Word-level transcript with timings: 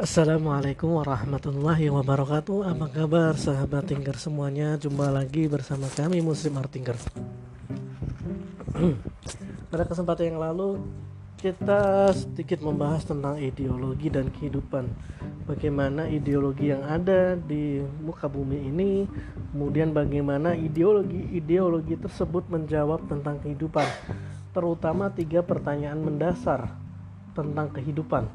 Assalamualaikum 0.00 0.96
warahmatullahi 0.96 1.92
wabarakatuh. 1.92 2.72
Apa 2.72 2.88
kabar 2.88 3.36
sahabat 3.36 3.84
Tinker 3.84 4.16
semuanya? 4.16 4.80
Jumpa 4.80 5.12
lagi 5.12 5.44
bersama 5.44 5.92
kami 5.92 6.24
Muslim 6.24 6.56
Art 6.56 6.72
Pada 9.68 9.84
kesempatan 9.84 10.32
yang 10.32 10.40
lalu 10.40 10.80
Kita 11.36 12.08
sedikit 12.16 12.64
membahas 12.64 13.04
tentang 13.04 13.36
ideologi 13.44 14.08
dan 14.08 14.32
kehidupan. 14.32 14.88
Bagaimana 15.44 16.08
ideologi 16.08 16.72
yang 16.72 16.80
ada 16.80 17.36
di 17.36 17.84
muka 18.00 18.24
bumi 18.24 18.56
ini 18.72 19.04
Kemudian 19.52 19.92
bagaimana 19.92 20.56
ideologi-ideologi 20.56 22.00
tersebut 22.00 22.48
menjawab 22.48 23.04
tentang 23.04 23.36
kehidupan. 23.44 23.84
Terutama 24.56 25.12
tiga 25.12 25.44
pertanyaan 25.44 26.00
mendasar 26.00 26.88
tentang 27.32 27.70
kehidupan 27.70 28.26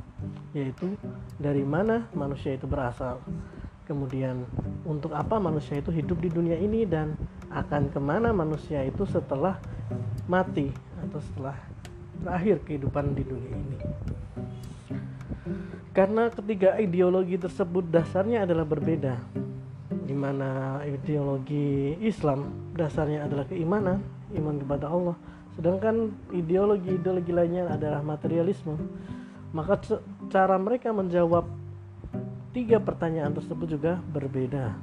yaitu 0.56 0.96
dari 1.36 1.64
mana 1.68 2.08
manusia 2.16 2.56
itu 2.56 2.66
berasal. 2.66 3.20
Kemudian 3.86 4.50
untuk 4.82 5.14
apa 5.14 5.38
manusia 5.38 5.78
itu 5.78 5.94
hidup 5.94 6.18
di 6.18 6.30
dunia 6.34 6.58
ini 6.58 6.90
dan 6.90 7.14
akan 7.54 7.94
ke 7.94 8.00
mana 8.02 8.34
manusia 8.34 8.82
itu 8.82 9.06
setelah 9.06 9.62
mati 10.26 10.74
atau 11.06 11.22
setelah 11.22 11.54
terakhir 12.24 12.58
kehidupan 12.66 13.14
di 13.14 13.24
dunia 13.24 13.54
ini. 13.54 13.78
Karena 15.94 16.28
ketiga 16.34 16.76
ideologi 16.82 17.38
tersebut 17.40 17.88
dasarnya 17.88 18.44
adalah 18.44 18.66
berbeda 18.66 19.16
di 20.06 20.14
mana 20.14 20.82
ideologi 20.86 21.98
Islam 22.02 22.74
dasarnya 22.76 23.26
adalah 23.26 23.46
keimanan 23.48 24.04
iman 24.36 24.56
kepada 24.62 24.92
Allah 24.92 25.16
sedangkan 25.56 26.12
ideologi-ideologi 26.36 27.32
lainnya 27.32 27.72
adalah 27.72 28.04
materialisme. 28.04 28.76
Maka 29.56 29.80
cara 30.28 30.60
mereka 30.60 30.92
menjawab 30.92 31.48
tiga 32.52 32.80
pertanyaan 32.84 33.32
tersebut 33.32 33.68
juga 33.80 34.00
berbeda. 34.12 34.76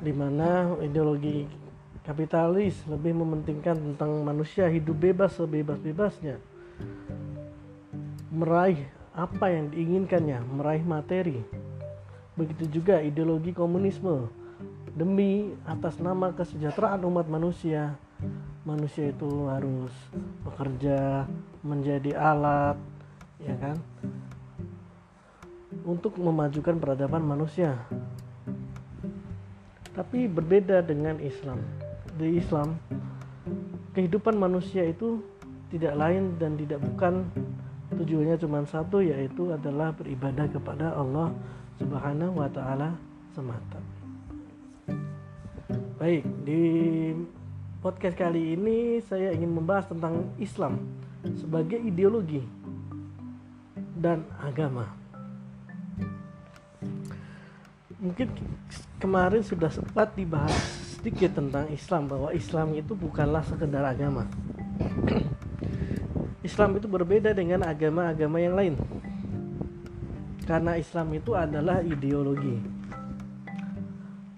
Di 0.00 0.12
mana 0.16 0.80
ideologi 0.80 1.44
kapitalis 2.00 2.80
lebih 2.88 3.20
mementingkan 3.20 3.76
tentang 3.76 4.24
manusia 4.24 4.64
hidup 4.72 4.96
bebas 4.96 5.36
sebebas-bebasnya. 5.36 6.40
Meraih 8.32 8.88
apa 9.12 9.52
yang 9.52 9.68
diinginkannya 9.68 10.40
meraih 10.48 10.80
materi. 10.80 11.44
Begitu 12.32 12.80
juga 12.80 13.04
ideologi 13.04 13.52
komunisme 13.52 14.39
demi 14.94 15.54
atas 15.66 15.98
nama 16.02 16.34
kesejahteraan 16.34 17.02
umat 17.06 17.26
manusia. 17.30 17.94
Manusia 18.66 19.10
itu 19.10 19.48
harus 19.48 19.92
bekerja 20.44 21.24
menjadi 21.64 22.12
alat 22.18 22.76
ya 23.40 23.54
kan? 23.56 23.76
Untuk 25.86 26.20
memajukan 26.20 26.76
peradaban 26.76 27.24
manusia. 27.24 27.80
Tapi 29.96 30.28
berbeda 30.28 30.84
dengan 30.84 31.18
Islam. 31.18 31.60
Di 32.20 32.36
Islam 32.36 32.76
kehidupan 33.96 34.36
manusia 34.36 34.84
itu 34.86 35.24
tidak 35.72 35.96
lain 35.96 36.36
dan 36.36 36.58
tidak 36.60 36.82
bukan. 36.84 37.24
Tujuannya 37.90 38.36
cuma 38.38 38.62
satu 38.64 39.02
yaitu 39.02 39.50
adalah 39.50 39.90
beribadah 39.92 40.46
kepada 40.46 40.94
Allah 40.94 41.34
Subhanahu 41.80 42.38
wa 42.38 42.48
taala 42.52 42.94
semata. 43.34 43.99
Baik, 46.00 46.24
di 46.48 46.64
podcast 47.84 48.16
kali 48.16 48.56
ini 48.56 49.04
saya 49.04 49.36
ingin 49.36 49.52
membahas 49.52 49.84
tentang 49.84 50.32
Islam 50.40 50.80
sebagai 51.36 51.76
ideologi 51.76 52.40
dan 54.00 54.24
agama. 54.40 54.88
Mungkin 58.00 58.32
kemarin 58.96 59.44
sudah 59.44 59.68
sempat 59.68 60.16
dibahas 60.16 60.56
sedikit 60.96 61.36
tentang 61.36 61.68
Islam 61.68 62.08
bahwa 62.08 62.32
Islam 62.32 62.72
itu 62.80 62.96
bukanlah 62.96 63.44
sekedar 63.44 63.84
agama. 63.84 64.24
Islam 66.48 66.80
itu 66.80 66.88
berbeda 66.88 67.36
dengan 67.36 67.60
agama-agama 67.60 68.40
yang 68.40 68.56
lain. 68.56 68.74
Karena 70.48 70.80
Islam 70.80 71.12
itu 71.12 71.36
adalah 71.36 71.84
ideologi 71.84 72.79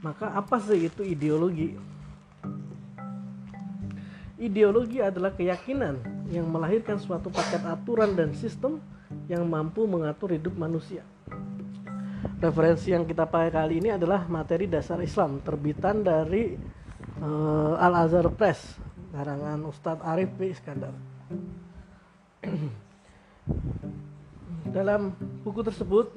maka 0.02 0.34
apa 0.34 0.58
sih 0.58 0.90
itu 0.90 1.06
ideologi? 1.06 1.78
Ideologi 4.42 4.98
adalah 4.98 5.30
keyakinan 5.30 6.02
yang 6.34 6.50
melahirkan 6.50 6.98
suatu 6.98 7.30
paket 7.30 7.62
aturan 7.62 8.18
dan 8.18 8.34
sistem 8.34 8.82
yang 9.30 9.46
mampu 9.46 9.86
mengatur 9.86 10.34
hidup 10.34 10.58
manusia. 10.58 11.06
Referensi 12.42 12.90
yang 12.90 13.06
kita 13.06 13.22
pakai 13.22 13.54
kali 13.54 13.78
ini 13.78 13.94
adalah 13.94 14.26
materi 14.26 14.66
dasar 14.66 14.98
Islam 14.98 15.38
terbitan 15.46 16.02
dari 16.02 16.58
uh, 17.22 17.78
Al 17.78 18.02
Azhar 18.02 18.26
Press 18.34 18.82
karangan 19.14 19.62
Ustadz 19.70 20.02
Arif 20.02 20.34
B. 20.34 20.50
Iskandar. 20.50 20.90
Dalam 24.74 25.14
buku 25.46 25.62
tersebut 25.62 26.10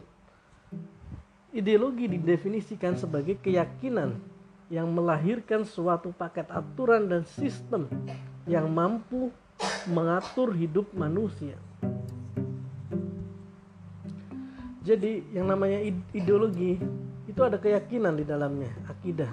Ideologi 1.55 2.11
didefinisikan 2.11 2.99
sebagai 2.99 3.39
keyakinan 3.39 4.19
yang 4.67 4.91
melahirkan 4.91 5.63
suatu 5.63 6.11
paket 6.11 6.51
aturan 6.51 7.07
dan 7.07 7.23
sistem 7.23 7.87
yang 8.43 8.67
mampu 8.67 9.31
mengatur 9.87 10.51
hidup 10.51 10.91
manusia. 10.91 11.55
Jadi, 14.83 15.23
yang 15.31 15.47
namanya 15.47 15.79
ideologi 16.11 16.75
itu 17.23 17.39
ada 17.39 17.55
keyakinan 17.55 18.19
di 18.19 18.27
dalamnya, 18.27 18.75
akidah. 18.91 19.31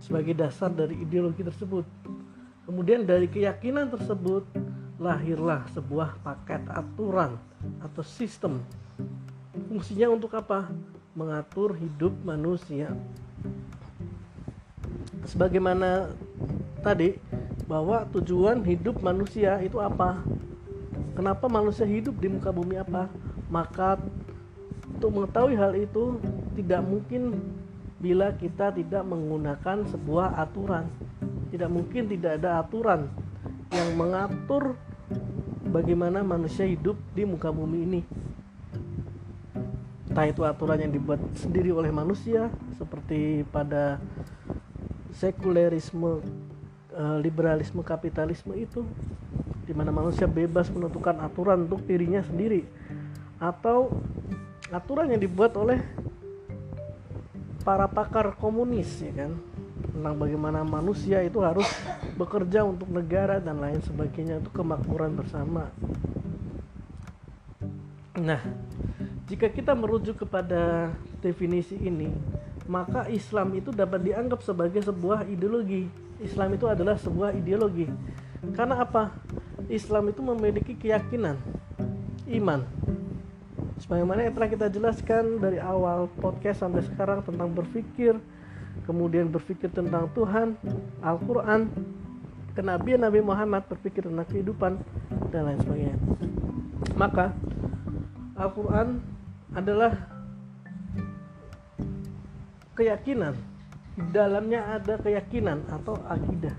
Sebagai 0.00 0.32
dasar 0.40 0.72
dari 0.72 1.04
ideologi 1.04 1.44
tersebut. 1.44 1.84
Kemudian 2.64 3.04
dari 3.04 3.28
keyakinan 3.28 3.92
tersebut 3.92 4.48
lahirlah 4.96 5.68
sebuah 5.76 6.16
paket 6.24 6.64
aturan 6.72 7.36
atau 7.84 8.00
sistem 8.00 8.64
Fungsinya 9.70 10.10
untuk 10.10 10.34
apa? 10.34 10.66
Mengatur 11.14 11.78
hidup 11.78 12.10
manusia. 12.26 12.90
Sebagaimana 15.30 16.10
tadi 16.82 17.14
bahwa 17.70 18.02
tujuan 18.10 18.66
hidup 18.66 18.98
manusia 18.98 19.62
itu 19.62 19.78
apa? 19.78 20.26
Kenapa 21.14 21.46
manusia 21.46 21.86
hidup 21.86 22.18
di 22.18 22.26
muka 22.26 22.50
bumi 22.50 22.82
apa? 22.82 23.06
Maka 23.46 23.94
untuk 24.90 25.22
mengetahui 25.22 25.54
hal 25.54 25.78
itu 25.78 26.18
tidak 26.58 26.82
mungkin 26.82 27.38
bila 28.02 28.34
kita 28.34 28.74
tidak 28.74 29.06
menggunakan 29.06 29.86
sebuah 29.86 30.34
aturan. 30.34 30.90
Tidak 31.54 31.70
mungkin 31.70 32.10
tidak 32.10 32.42
ada 32.42 32.58
aturan 32.58 33.06
yang 33.70 33.94
mengatur 33.94 34.74
bagaimana 35.70 36.26
manusia 36.26 36.66
hidup 36.66 36.98
di 37.14 37.22
muka 37.22 37.54
bumi 37.54 37.86
ini 37.86 38.02
entah 40.20 40.36
itu 40.36 40.44
aturan 40.44 40.76
yang 40.76 40.92
dibuat 40.92 41.16
sendiri 41.32 41.72
oleh 41.72 41.88
manusia 41.88 42.52
seperti 42.76 43.40
pada 43.48 43.96
sekulerisme 45.16 46.20
eh, 46.92 47.16
liberalisme 47.24 47.80
kapitalisme 47.80 48.52
itu 48.52 48.84
di 49.64 49.72
mana 49.72 49.88
manusia 49.88 50.28
bebas 50.28 50.68
menentukan 50.68 51.24
aturan 51.24 51.64
untuk 51.64 51.88
dirinya 51.88 52.20
sendiri 52.20 52.68
atau 53.40 53.88
aturan 54.68 55.08
yang 55.08 55.24
dibuat 55.24 55.56
oleh 55.56 55.80
para 57.64 57.88
pakar 57.88 58.36
komunis 58.36 59.00
ya 59.00 59.24
kan 59.24 59.32
tentang 59.88 60.20
bagaimana 60.20 60.60
manusia 60.68 61.24
itu 61.24 61.40
harus 61.40 61.64
bekerja 62.20 62.60
untuk 62.68 62.92
negara 62.92 63.40
dan 63.40 63.56
lain 63.56 63.80
sebagainya 63.80 64.44
itu 64.44 64.52
kemakmuran 64.52 65.16
bersama. 65.16 65.72
Nah, 68.20 68.44
jika 69.30 69.46
kita 69.46 69.78
merujuk 69.78 70.26
kepada 70.26 70.90
definisi 71.22 71.78
ini, 71.78 72.10
maka 72.66 73.06
Islam 73.06 73.54
itu 73.54 73.70
dapat 73.70 74.02
dianggap 74.02 74.42
sebagai 74.42 74.82
sebuah 74.82 75.22
ideologi. 75.30 75.86
Islam 76.18 76.58
itu 76.58 76.66
adalah 76.66 76.98
sebuah 76.98 77.38
ideologi. 77.38 77.86
Karena 78.58 78.82
apa? 78.82 79.14
Islam 79.70 80.10
itu 80.10 80.18
memiliki 80.18 80.74
keyakinan, 80.74 81.38
iman. 82.26 82.66
Sebagaimana 83.78 84.26
yang 84.26 84.34
telah 84.34 84.50
kita 84.50 84.66
jelaskan 84.66 85.38
dari 85.38 85.62
awal 85.62 86.10
podcast 86.18 86.66
sampai 86.66 86.82
sekarang 86.82 87.22
tentang 87.22 87.54
berpikir, 87.54 88.18
kemudian 88.82 89.30
berpikir 89.30 89.70
tentang 89.70 90.10
Tuhan, 90.10 90.58
Al-Quran, 91.06 91.70
kenabian 92.58 93.06
Nabi 93.06 93.22
Muhammad, 93.22 93.62
berpikir 93.70 94.10
tentang 94.10 94.26
kehidupan, 94.26 94.82
dan 95.30 95.46
lain 95.46 95.60
sebagainya. 95.62 95.96
Maka 96.98 97.30
Al-Quran 98.34 99.19
adalah 99.56 99.94
keyakinan 102.78 103.34
di 103.98 104.04
dalamnya 104.14 104.78
ada 104.78 104.96
keyakinan 104.96 105.66
atau 105.68 105.98
akidah 106.08 106.54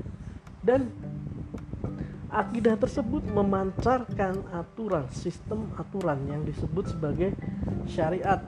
dan 0.62 0.92
Akidah 2.32 2.80
tersebut 2.80 3.28
memancarkan 3.28 4.48
aturan, 4.56 5.04
sistem 5.12 5.68
aturan 5.76 6.16
yang 6.32 6.48
disebut 6.48 6.96
sebagai 6.96 7.36
syariat. 7.92 8.40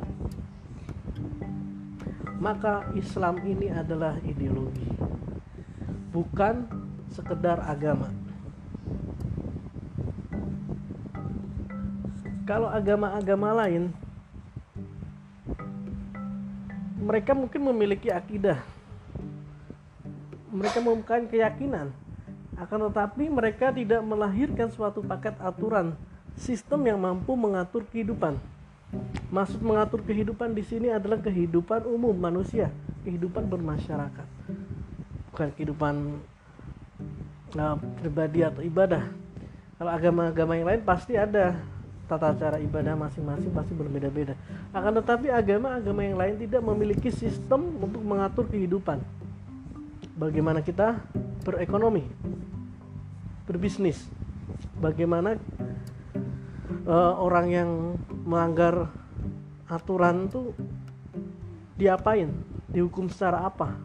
Maka 2.40 2.88
Islam 2.95 3.44
ini 3.44 3.68
adalah 3.68 4.16
ideologi, 4.24 4.88
bukan 6.16 6.63
sekedar 7.12 7.60
agama. 7.60 8.07
Kalau 12.48 12.72
agama-agama 12.72 13.68
lain, 13.68 13.92
mereka 17.03 17.35
mungkin 17.35 17.61
memiliki 17.67 18.07
akidah, 18.07 18.63
mereka 20.47 20.79
mempunyai 20.79 21.27
keyakinan, 21.27 21.91
akan 22.55 22.79
tetapi 22.88 23.27
mereka 23.27 23.75
tidak 23.75 24.00
melahirkan 24.07 24.71
suatu 24.71 25.03
paket 25.03 25.35
aturan 25.44 26.00
sistem 26.39 26.88
yang 26.88 27.00
mampu 27.01 27.35
mengatur 27.35 27.83
kehidupan. 27.91 28.39
Maksud 29.33 29.59
mengatur 29.65 30.05
kehidupan 30.05 30.53
di 30.53 30.63
sini 30.63 30.94
adalah 30.94 31.17
kehidupan 31.19 31.83
umum 31.89 32.13
manusia, 32.13 32.69
kehidupan 33.03 33.49
bermasyarakat, 33.51 34.27
bukan 35.33 35.49
kehidupan 35.57 36.21
nah, 37.57 37.75
pribadi 37.99 38.45
atau 38.45 38.61
ibadah. 38.61 39.09
Kalau 39.81 39.91
agama-agama 39.91 40.53
yang 40.56 40.67
lain 40.69 40.81
pasti 40.85 41.17
ada 41.17 41.57
tata 42.05 42.35
cara 42.35 42.57
ibadah 42.59 43.00
masing-masing 43.00 43.51
pasti 43.55 43.73
berbeda-beda. 43.73 44.35
Akan 44.75 44.94
tetapi 45.00 45.31
agama-agama 45.31 46.01
yang 46.03 46.17
lain 46.19 46.35
tidak 46.38 46.61
memiliki 46.61 47.09
sistem 47.09 47.79
untuk 47.79 48.03
mengatur 48.03 48.45
kehidupan. 48.51 49.00
Bagaimana 50.13 50.61
kita 50.61 51.00
berekonomi, 51.41 52.05
berbisnis 53.44 54.07
bagaimana 54.79 55.35
uh, 56.88 57.13
orang 57.19 57.47
yang 57.51 57.69
melanggar 58.23 58.91
aturan 59.67 60.27
itu 60.27 60.51
diapain 61.75 62.31
dihukum 62.71 63.07
secara 63.11 63.47
apa 63.47 63.75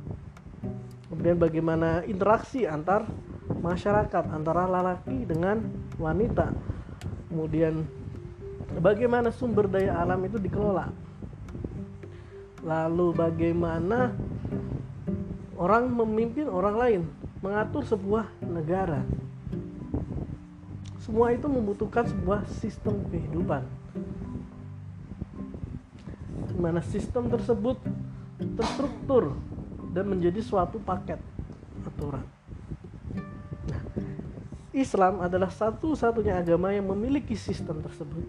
kemudian 1.10 1.38
bagaimana 1.38 2.06
interaksi 2.06 2.68
antar 2.68 3.06
masyarakat 3.58 4.24
antara 4.30 4.68
lelaki 4.68 5.26
dengan 5.26 5.62
wanita 5.98 6.52
kemudian 7.32 7.82
bagaimana 8.76 9.32
sumber 9.32 9.64
daya 9.64 9.96
alam 9.96 10.20
itu 10.28 10.36
dikelola 10.36 10.92
lalu 12.60 13.16
bagaimana 13.16 14.12
orang 15.56 15.88
memimpin 15.88 16.52
orang 16.52 16.76
lain 16.76 17.02
mengatur 17.40 17.86
sebuah 17.88 18.28
negara 18.44 19.00
semua 21.08 21.32
itu 21.32 21.48
membutuhkan 21.48 22.04
sebuah 22.04 22.44
sistem 22.60 23.00
kehidupan. 23.08 23.64
Di 26.52 26.56
mana 26.60 26.84
sistem 26.84 27.32
tersebut 27.32 27.80
terstruktur 28.36 29.32
dan 29.96 30.04
menjadi 30.04 30.44
suatu 30.44 30.76
paket 30.76 31.16
aturan. 31.80 32.20
Nah, 33.72 33.82
Islam 34.76 35.24
adalah 35.24 35.48
satu-satunya 35.48 36.44
agama 36.44 36.76
yang 36.76 36.92
memiliki 36.92 37.32
sistem 37.40 37.80
tersebut. 37.80 38.28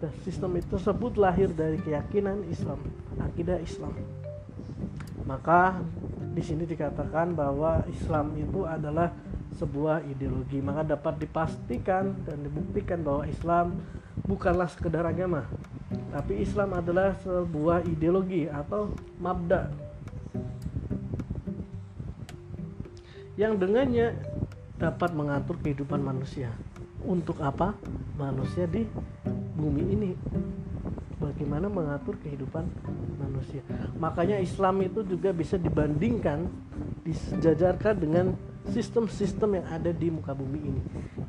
Dan 0.00 0.12
sistem 0.24 0.56
itu 0.56 0.66
tersebut 0.74 1.20
lahir 1.20 1.52
dari 1.52 1.76
keyakinan 1.76 2.48
Islam, 2.48 2.80
akidah 3.20 3.60
Islam. 3.60 3.92
Maka 5.28 5.78
di 6.32 6.40
sini 6.40 6.64
dikatakan 6.64 7.36
bahwa 7.36 7.84
Islam 7.86 8.32
itu 8.40 8.64
adalah 8.64 9.12
sebuah 9.60 10.08
ideologi. 10.08 10.64
Maka 10.64 10.96
dapat 10.96 11.20
dipastikan 11.20 12.16
dan 12.24 12.40
dibuktikan 12.40 13.04
bahwa 13.04 13.28
Islam 13.28 13.76
bukanlah 14.24 14.72
sekedar 14.72 15.04
agama 15.04 15.44
tapi 16.10 16.42
Islam 16.42 16.74
adalah 16.74 17.14
sebuah 17.22 17.86
ideologi 17.86 18.50
atau 18.50 18.90
mabda. 19.22 19.70
Yang 23.38 23.52
dengannya 23.62 24.18
dapat 24.76 25.10
mengatur 25.14 25.56
kehidupan 25.62 26.02
manusia. 26.02 26.50
Untuk 27.06 27.38
apa? 27.40 27.78
Manusia 28.18 28.66
di 28.66 28.84
bumi 29.60 29.82
ini. 29.92 30.10
Bagaimana 31.20 31.68
mengatur 31.68 32.16
kehidupan 32.24 32.64
manusia. 33.20 33.60
Makanya 34.00 34.40
Islam 34.40 34.80
itu 34.80 35.04
juga 35.04 35.36
bisa 35.36 35.60
dibandingkan 35.60 36.48
disejajarkan 37.04 37.94
dengan 38.00 38.26
sistem-sistem 38.72 39.60
yang 39.60 39.66
ada 39.68 39.92
di 39.92 40.08
muka 40.08 40.32
bumi 40.32 40.60
ini. 40.64 40.82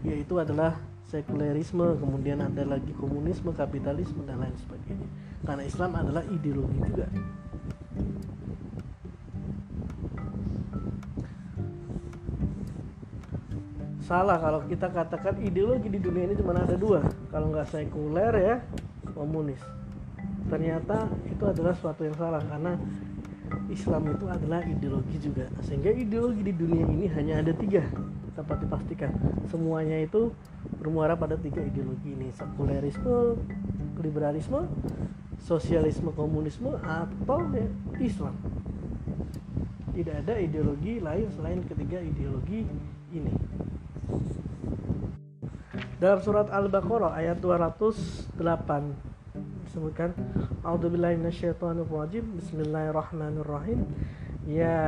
Yaitu 0.07 0.39
adalah 0.39 0.79
sekulerisme 1.11 1.99
kemudian 1.99 2.39
ada 2.39 2.63
lagi 2.63 2.95
komunisme 2.95 3.51
kapitalisme 3.51 4.23
dan 4.23 4.39
lain 4.39 4.55
sebagainya. 4.63 5.09
Karena 5.43 5.63
Islam 5.67 5.91
adalah 5.99 6.23
ideologi 6.31 6.79
juga 6.87 7.11
salah 14.11 14.35
kalau 14.43 14.59
kita 14.67 14.91
katakan 14.91 15.39
ideologi 15.39 15.87
di 15.87 15.95
dunia 16.03 16.27
ini 16.27 16.35
cuma 16.35 16.51
ada 16.51 16.75
dua. 16.75 16.99
Kalau 17.31 17.47
nggak 17.47 17.71
sekuler 17.71 18.33
ya 18.35 18.55
komunis. 19.15 19.63
Ternyata 20.51 21.07
itu 21.31 21.43
adalah 21.47 21.71
suatu 21.79 22.03
yang 22.03 22.19
salah 22.19 22.43
karena 22.43 22.75
Islam 23.71 24.11
itu 24.11 24.27
adalah 24.27 24.59
ideologi 24.67 25.15
juga. 25.15 25.47
Sehingga 25.63 25.95
ideologi 25.95 26.43
di 26.43 26.51
dunia 26.51 26.83
ini 26.91 27.07
hanya 27.15 27.39
ada 27.39 27.55
tiga 27.55 27.87
dapat 28.35 28.63
dipastikan 28.67 29.11
semuanya 29.47 29.99
itu 30.03 30.35
bermuara 30.75 31.15
pada 31.15 31.39
tiga 31.39 31.63
ideologi 31.63 32.11
ini. 32.11 32.35
Sekulerisme 32.35 33.39
liberalisme 34.03 34.67
sosialisme 35.41 36.11
komunisme 36.11 36.75
atau 36.83 37.47
ya, 37.55 37.63
Islam. 38.03 38.35
Tidak 39.95 40.15
ada 40.19 40.35
ideologi 40.35 40.99
lain 40.99 41.31
selain 41.31 41.63
ketiga 41.63 42.03
ideologi 42.03 42.67
ini 43.15 43.33
dalam 46.01 46.17
surat 46.17 46.49
Al-Baqarah 46.49 47.13
ayat 47.13 47.37
208 47.37 48.33
disebutkan 49.69 50.09
A'udzubillahi 50.65 51.13
minasyaitonirrajim. 51.21 52.41
Bismillahirrahmanirrahim. 52.41 53.85
Ya 54.49 54.81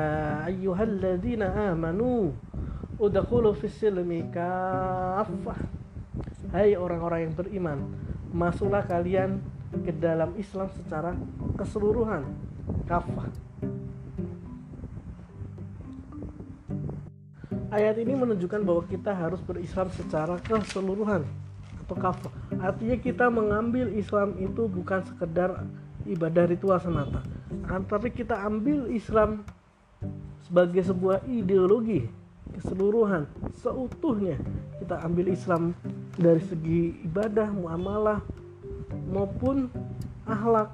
ayyuhalladzina 0.50 1.70
amanu 1.70 2.34
udkhulu 2.98 3.54
fis-silmi 3.54 4.26
kaffah. 4.34 5.62
Hai 6.50 6.74
orang-orang 6.74 7.30
yang 7.30 7.34
beriman 7.38 7.94
masuklah 8.34 8.82
kalian 8.82 9.38
ke 9.86 9.94
dalam 9.94 10.34
Islam 10.34 10.66
secara 10.74 11.14
keseluruhan. 11.62 12.26
Kafah 12.90 13.30
Ayat 17.74 17.98
ini 17.98 18.14
menunjukkan 18.14 18.62
bahwa 18.62 18.86
kita 18.86 19.18
harus 19.18 19.42
berislam 19.42 19.90
secara 19.98 20.38
keseluruhan 20.46 21.26
atau 21.82 21.98
kafah. 21.98 22.30
Artinya 22.62 23.02
kita 23.02 23.34
mengambil 23.34 23.90
Islam 23.98 24.38
itu 24.38 24.70
bukan 24.70 25.02
sekedar 25.10 25.66
ibadah 26.06 26.46
ritual 26.46 26.78
semata, 26.78 27.26
akan 27.66 27.82
tapi 27.90 28.14
kita 28.14 28.38
ambil 28.46 28.94
Islam 28.94 29.42
sebagai 30.46 30.86
sebuah 30.86 31.26
ideologi 31.26 32.06
keseluruhan 32.54 33.26
seutuhnya 33.58 34.38
kita 34.78 35.02
ambil 35.02 35.34
Islam 35.34 35.74
dari 36.14 36.44
segi 36.46 36.94
ibadah 37.08 37.50
muamalah 37.50 38.20
maupun 39.10 39.72
akhlak 40.30 40.70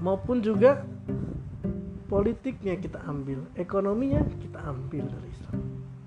maupun 0.00 0.40
juga 0.40 0.80
politiknya 2.08 2.80
kita 2.80 3.04
ambil 3.04 3.44
ekonominya 3.54 4.24
kita 4.40 4.58
ambil 4.64 5.04
dari 5.04 5.28
Islam. 5.28 5.56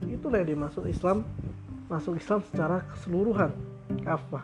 Itulah 0.10 0.38
yang 0.42 0.50
dimaksud 0.58 0.84
Islam 0.90 1.24
masuk 1.88 2.18
Islam 2.18 2.42
secara 2.50 2.82
keseluruhan 2.90 3.54
kafah. 4.02 4.44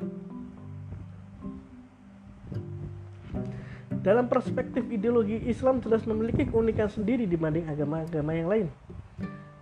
Dalam 4.05 4.29
perspektif 4.31 4.87
ideologi 4.87 5.41
Islam 5.49 5.83
jelas 5.83 6.07
memiliki 6.07 6.47
keunikan 6.47 6.87
sendiri 6.87 7.27
dibanding 7.27 7.67
agama-agama 7.67 8.31
yang 8.31 8.47
lain. 8.47 8.67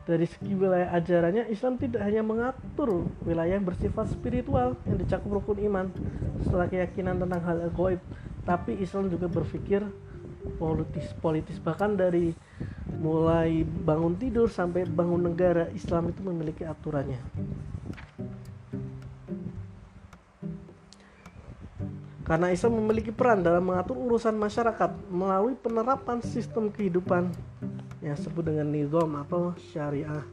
Dari 0.06 0.30
segi 0.30 0.54
wilayah 0.54 0.94
ajarannya 0.94 1.50
Islam 1.50 1.82
tidak 1.82 2.06
hanya 2.06 2.22
mengatur 2.22 3.10
wilayah 3.26 3.58
yang 3.58 3.66
bersifat 3.66 4.06
spiritual 4.14 4.78
yang 4.86 5.02
dicakup 5.02 5.42
rukun 5.42 5.58
iman 5.66 5.90
setelah 6.46 6.70
keyakinan 6.70 7.18
tentang 7.18 7.42
hal 7.42 7.58
gaib 7.74 7.98
tapi 8.46 8.78
Islam 8.78 9.10
juga 9.10 9.26
berpikir 9.26 9.82
politis 10.56 11.12
politis. 11.18 11.58
Bahkan 11.60 11.98
dari 11.98 12.32
mulai 12.96 13.66
bangun 13.66 14.16
tidur 14.16 14.48
sampai 14.48 14.88
bangun 14.88 15.28
negara 15.28 15.68
Islam 15.74 16.10
itu 16.14 16.22
memiliki 16.24 16.64
aturannya. 16.64 17.22
Karena 22.26 22.50
Islam 22.50 22.82
memiliki 22.82 23.14
peran 23.14 23.46
dalam 23.46 23.62
mengatur 23.62 24.02
urusan 24.02 24.34
masyarakat 24.34 25.14
melalui 25.14 25.54
penerapan 25.54 26.26
sistem 26.26 26.74
kehidupan 26.74 27.30
yang 28.02 28.18
disebut 28.18 28.50
dengan 28.50 28.66
nizam 28.74 29.14
atau 29.22 29.54
syariah. 29.70 30.26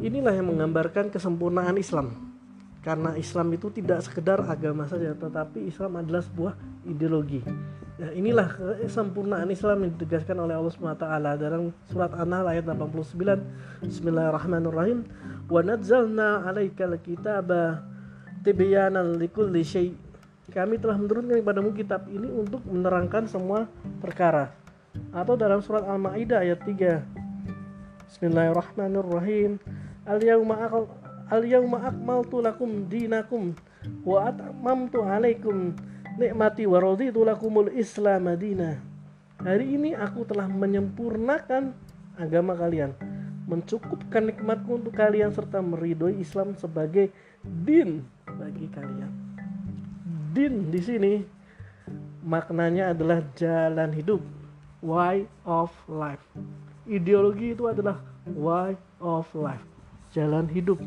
Inilah 0.00 0.32
yang 0.32 0.48
menggambarkan 0.48 1.12
kesempurnaan 1.12 1.76
Islam 1.76 2.27
karena 2.88 3.12
Islam 3.20 3.52
itu 3.52 3.68
tidak 3.68 4.00
sekedar 4.00 4.40
agama 4.48 4.88
saja 4.88 5.12
tetapi 5.12 5.68
Islam 5.68 6.00
adalah 6.00 6.24
sebuah 6.24 6.56
ideologi 6.88 7.44
Nah, 7.98 8.14
inilah 8.14 8.54
kesempurnaan 8.86 9.50
Islam 9.50 9.82
yang 9.82 9.90
ditegaskan 9.98 10.38
oleh 10.38 10.54
Allah 10.54 10.70
SWT 10.70 11.02
dalam 11.34 11.74
surat 11.90 12.14
An-Nahl 12.14 12.46
ayat 12.46 12.70
89. 12.70 13.42
Bismillahirrahmanirrahim. 13.82 15.02
Wa 15.50 15.66
nazzalna 15.66 16.46
'alaikal 16.46 16.94
kitaba 17.02 17.82
tibyanan 18.46 19.18
likulli 19.18 19.66
syai. 19.66 19.98
Kami 20.46 20.78
telah 20.78 20.94
menurunkan 20.94 21.42
kepadamu 21.42 21.74
kitab 21.74 22.06
ini 22.06 22.30
untuk 22.30 22.62
menerangkan 22.70 23.26
semua 23.26 23.66
perkara. 23.98 24.54
Atau 25.10 25.34
dalam 25.34 25.58
surat 25.58 25.82
Al-Maidah 25.82 26.46
ayat 26.46 26.62
3. 26.62 27.02
Bismillahirrahmanirrahim. 28.14 29.58
Al-yauma 31.28 31.76
al-yauma 31.76 31.78
akmaltu 31.92 32.40
lakum 32.40 32.88
dinakum 32.88 33.52
wa 34.00 34.32
atmamtu 34.32 35.04
'alaikum 35.04 35.76
nikmati 36.16 36.64
wa 36.64 36.80
raditu 36.80 37.20
lakumul 37.20 37.68
Islam 37.76 38.32
Madinah. 38.32 38.80
Hari 39.44 39.76
ini 39.76 39.92
aku 39.92 40.24
telah 40.24 40.48
menyempurnakan 40.48 41.76
agama 42.16 42.56
kalian, 42.56 42.96
mencukupkan 43.44 44.32
nikmatku 44.32 44.80
untuk 44.80 44.96
kalian 44.96 45.28
serta 45.28 45.60
meridhoi 45.60 46.16
Islam 46.16 46.56
sebagai 46.56 47.12
din 47.44 48.08
bagi 48.24 48.64
kalian. 48.72 49.12
Din 50.32 50.72
di 50.72 50.80
sini 50.80 51.12
maknanya 52.24 52.96
adalah 52.96 53.20
jalan 53.36 53.92
hidup, 53.92 54.24
way 54.80 55.28
of 55.44 55.70
life. 55.92 56.24
Ideologi 56.88 57.52
itu 57.52 57.68
adalah 57.68 58.00
way 58.32 58.80
of 58.96 59.28
life, 59.36 59.62
jalan 60.16 60.48
hidup. 60.48 60.80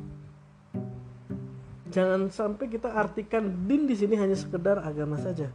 Jangan 1.92 2.32
sampai 2.32 2.72
kita 2.72 2.88
artikan 2.88 3.68
din 3.68 3.84
di 3.84 4.00
sini 4.00 4.16
hanya 4.16 4.32
sekedar 4.40 4.80
agama 4.80 5.20
saja. 5.20 5.52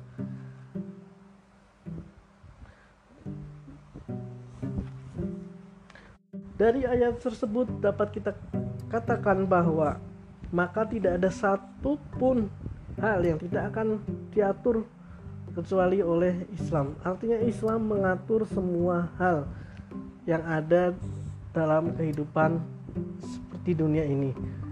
Dari 6.61 6.85
ayat 6.85 7.25
tersebut 7.25 7.81
dapat 7.81 8.12
kita 8.12 8.37
katakan 8.93 9.49
bahwa 9.49 9.97
maka 10.52 10.85
tidak 10.85 11.16
ada 11.16 11.33
satupun 11.33 12.52
hal 13.00 13.25
yang 13.25 13.40
tidak 13.40 13.73
akan 13.73 14.00
diatur 14.33 14.85
kecuali 15.57 16.05
oleh 16.05 16.45
Islam. 16.52 17.00
Artinya 17.00 17.40
Islam 17.45 17.81
mengatur 17.88 18.45
semua 18.45 19.09
hal 19.16 19.49
yang 20.28 20.45
ada 20.45 20.93
dalam 21.57 21.97
kehidupan 21.97 22.61
seperti 23.25 23.73
dunia 23.73 24.05
ini 24.05 24.65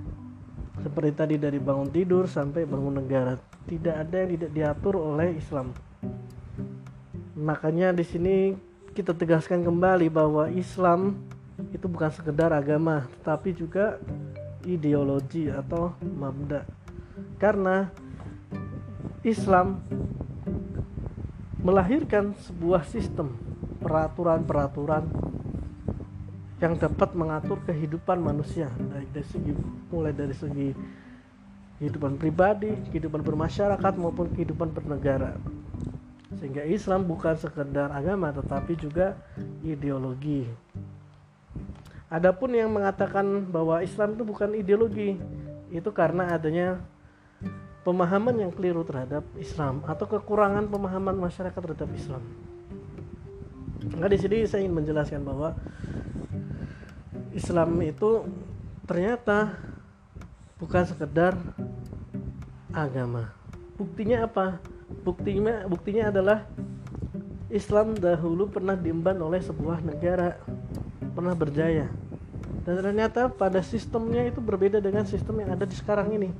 seperti 0.84 1.10
tadi 1.16 1.34
dari 1.40 1.56
bangun 1.56 1.88
tidur 1.88 2.28
sampai 2.28 2.68
bangun 2.68 3.00
negara. 3.00 3.40
Tidak 3.64 3.94
ada 4.04 4.16
yang 4.20 4.36
tidak 4.36 4.50
diatur 4.52 5.00
oleh 5.00 5.40
Islam. 5.40 5.72
Makanya 7.40 7.96
di 7.96 8.04
sini 8.04 8.36
kita 8.92 9.16
tegaskan 9.16 9.64
kembali 9.64 10.12
bahwa 10.12 10.52
Islam 10.52 11.16
itu 11.72 11.88
bukan 11.88 12.12
sekedar 12.12 12.52
agama 12.52 13.08
tetapi 13.18 13.56
juga 13.56 13.96
ideologi 14.68 15.48
atau 15.48 15.96
mabda. 16.04 16.68
Karena 17.40 17.88
Islam 19.24 19.80
melahirkan 21.64 22.36
sebuah 22.44 22.84
sistem 22.84 23.32
peraturan-peraturan 23.80 25.08
yang 26.64 26.80
dapat 26.80 27.12
mengatur 27.12 27.60
kehidupan 27.68 28.24
manusia 28.24 28.72
baik 28.72 29.12
dari 29.12 29.28
segi 29.28 29.52
mulai 29.92 30.16
dari 30.16 30.32
segi 30.32 30.72
kehidupan 31.76 32.16
pribadi, 32.16 32.72
kehidupan 32.88 33.20
bermasyarakat 33.20 33.92
maupun 34.00 34.32
kehidupan 34.32 34.72
bernegara. 34.72 35.36
Sehingga 36.40 36.64
Islam 36.64 37.04
bukan 37.04 37.36
sekedar 37.36 37.92
agama 37.92 38.32
tetapi 38.32 38.72
juga 38.80 39.12
ideologi. 39.60 40.48
Adapun 42.08 42.56
yang 42.56 42.72
mengatakan 42.72 43.44
bahwa 43.50 43.82
Islam 43.84 44.16
itu 44.16 44.22
bukan 44.24 44.54
ideologi, 44.56 45.18
itu 45.74 45.90
karena 45.90 46.30
adanya 46.32 46.78
pemahaman 47.82 48.38
yang 48.38 48.52
keliru 48.54 48.86
terhadap 48.86 49.26
Islam 49.36 49.84
atau 49.84 50.06
kekurangan 50.08 50.64
pemahaman 50.70 51.18
masyarakat 51.20 51.58
terhadap 51.58 51.90
Islam. 51.92 52.22
Nah, 53.98 54.08
di 54.08 54.16
sini 54.16 54.48
saya 54.48 54.64
ingin 54.64 54.80
menjelaskan 54.80 55.20
bahwa 55.20 55.52
Islam 57.34 57.74
itu 57.82 58.30
ternyata 58.86 59.58
bukan 60.54 60.86
sekedar 60.86 61.34
agama. 62.70 63.34
Buktinya 63.74 64.30
apa? 64.30 64.62
Buktinya 65.02 65.66
buktinya 65.66 66.14
adalah 66.14 66.46
Islam 67.50 67.98
dahulu 67.98 68.46
pernah 68.46 68.78
diemban 68.78 69.18
oleh 69.18 69.42
sebuah 69.42 69.82
negara, 69.82 70.38
pernah 71.14 71.34
berjaya. 71.34 71.90
Dan 72.64 72.80
ternyata 72.80 73.26
pada 73.28 73.60
sistemnya 73.60 74.24
itu 74.24 74.38
berbeda 74.38 74.78
dengan 74.78 75.04
sistem 75.04 75.42
yang 75.42 75.58
ada 75.58 75.66
di 75.66 75.74
sekarang 75.74 76.14
ini. 76.14 76.30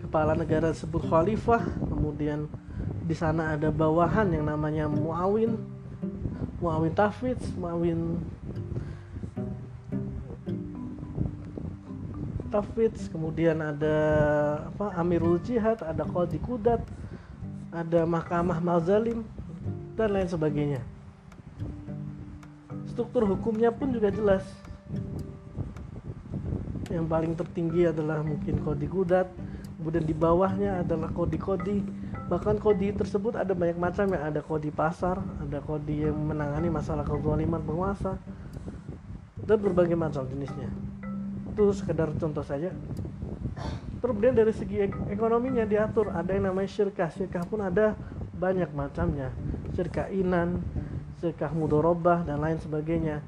Kepala 0.00 0.38
negara 0.38 0.70
disebut 0.70 1.02
khalifah, 1.02 1.66
kemudian 1.90 2.46
di 3.04 3.12
sana 3.12 3.58
ada 3.58 3.74
bawahan 3.74 4.32
yang 4.32 4.48
namanya 4.48 4.86
muawin, 4.86 5.75
muawin 6.58 6.92
tafidz, 6.96 7.44
muawin 7.56 8.20
Tafidz, 12.56 13.12
kemudian 13.12 13.58
ada 13.60 13.96
apa 14.70 14.94
Amirul 14.96 15.36
Jihad, 15.44 15.82
ada 15.84 16.06
Qadi 16.08 16.40
Kudat, 16.40 16.80
ada 17.68 18.08
Mahkamah 18.08 18.62
Mazalim 18.64 19.28
dan 19.92 20.16
lain 20.16 20.24
sebagainya. 20.24 20.80
Struktur 22.88 23.28
hukumnya 23.28 23.68
pun 23.68 23.92
juga 23.92 24.08
jelas. 24.08 24.40
Yang 26.88 27.06
paling 27.12 27.32
tertinggi 27.36 27.92
adalah 27.92 28.24
mungkin 28.24 28.56
Qadi 28.62 28.88
Kudat, 28.88 29.28
kemudian 29.76 30.04
di 30.04 30.16
bawahnya 30.16 30.82
adalah 30.82 31.12
kodi-kodi. 31.12 31.84
Bahkan 32.26 32.58
kodi 32.58 32.90
tersebut 32.90 33.38
ada 33.38 33.54
banyak 33.54 33.78
macam 33.78 34.10
yang 34.10 34.24
ada 34.26 34.40
kodi 34.42 34.74
pasar, 34.74 35.20
ada 35.20 35.62
kodi 35.62 36.08
yang 36.08 36.16
menangani 36.16 36.72
masalah 36.72 37.06
kezaliman 37.06 37.62
penguasa, 37.62 38.18
dan 39.46 39.58
berbagai 39.62 39.94
macam 39.94 40.26
jenisnya. 40.26 40.72
Itu 41.54 41.70
sekedar 41.70 42.10
contoh 42.18 42.42
saja. 42.42 42.74
Kemudian 44.02 44.34
dari 44.36 44.52
segi 44.52 44.86
ekonominya 45.10 45.64
diatur. 45.64 46.12
Ada 46.12 46.36
yang 46.36 46.52
namanya 46.52 46.68
syirkah. 46.68 47.08
Syirkah 47.10 47.42
pun 47.48 47.64
ada 47.64 47.96
banyak 48.36 48.68
macamnya. 48.74 49.32
Syirkah 49.72 50.12
inan 50.12 50.60
syirkah 51.20 51.50
mudorobah 51.52 52.22
dan 52.28 52.40
lain 52.40 52.60
sebagainya. 52.60 53.24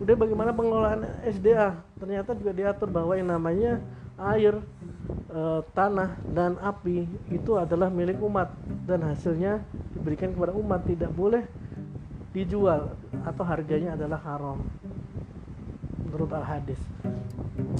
Udah 0.00 0.16
bagaimana 0.16 0.52
pengelolaan 0.52 1.08
SDA 1.24 1.76
ternyata 1.96 2.36
juga 2.36 2.52
diatur 2.52 2.88
bahwa 2.88 3.16
yang 3.16 3.28
namanya 3.32 3.80
air 4.20 4.60
e, 5.30 5.42
tanah 5.72 6.18
dan 6.34 6.58
api 6.58 7.06
itu 7.30 7.54
adalah 7.56 7.88
milik 7.88 8.18
umat 8.20 8.50
dan 8.84 9.06
hasilnya 9.06 9.62
diberikan 9.94 10.34
kepada 10.34 10.52
umat 10.54 10.82
tidak 10.84 11.10
boleh 11.14 11.46
dijual 12.30 12.94
atau 13.26 13.44
harganya 13.46 13.94
adalah 13.94 14.18
haram. 14.22 14.58
Menurut 16.06 16.30
al 16.34 16.46
hadis 16.46 16.78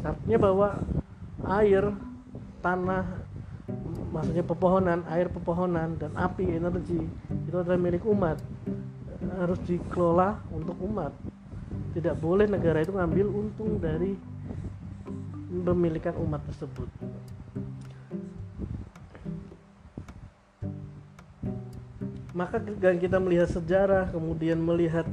artinya 0.00 0.38
bahwa 0.38 0.68
air 1.60 1.84
tanah 2.60 3.04
maksudnya 4.10 4.44
pepohonan 4.44 5.00
air 5.08 5.30
pepohonan 5.30 5.96
dan 5.96 6.10
api 6.18 6.44
energi 6.56 7.02
itu 7.46 7.56
adalah 7.58 7.78
milik 7.78 8.06
umat. 8.06 8.38
Harus 9.36 9.60
dikelola 9.68 10.42
untuk 10.50 10.74
umat. 10.82 11.12
Tidak 11.94 12.18
boleh 12.18 12.46
negara 12.46 12.82
itu 12.82 12.94
ngambil 12.94 13.26
untung 13.30 13.78
dari 13.78 14.14
pemilikan 15.50 16.14
umat 16.22 16.42
tersebut 16.46 16.86
maka 22.30 22.62
kita 22.76 23.18
melihat 23.18 23.50
sejarah 23.50 24.10
kemudian 24.14 24.58
melihat 24.62 25.06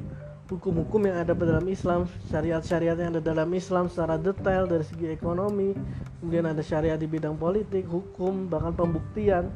hukum-hukum 0.48 1.12
yang 1.12 1.28
ada 1.28 1.36
dalam 1.36 1.68
Islam, 1.68 2.08
syariat-syariat 2.32 2.96
yang 2.96 3.12
ada 3.20 3.24
dalam 3.24 3.52
Islam 3.52 3.92
secara 3.92 4.16
detail 4.16 4.64
dari 4.64 4.86
segi 4.88 5.12
ekonomi, 5.12 5.76
kemudian 6.20 6.48
ada 6.48 6.64
syariat 6.64 6.96
di 6.96 7.04
bidang 7.04 7.36
politik, 7.36 7.84
hukum, 7.84 8.48
bahkan 8.48 8.72
pembuktian, 8.72 9.52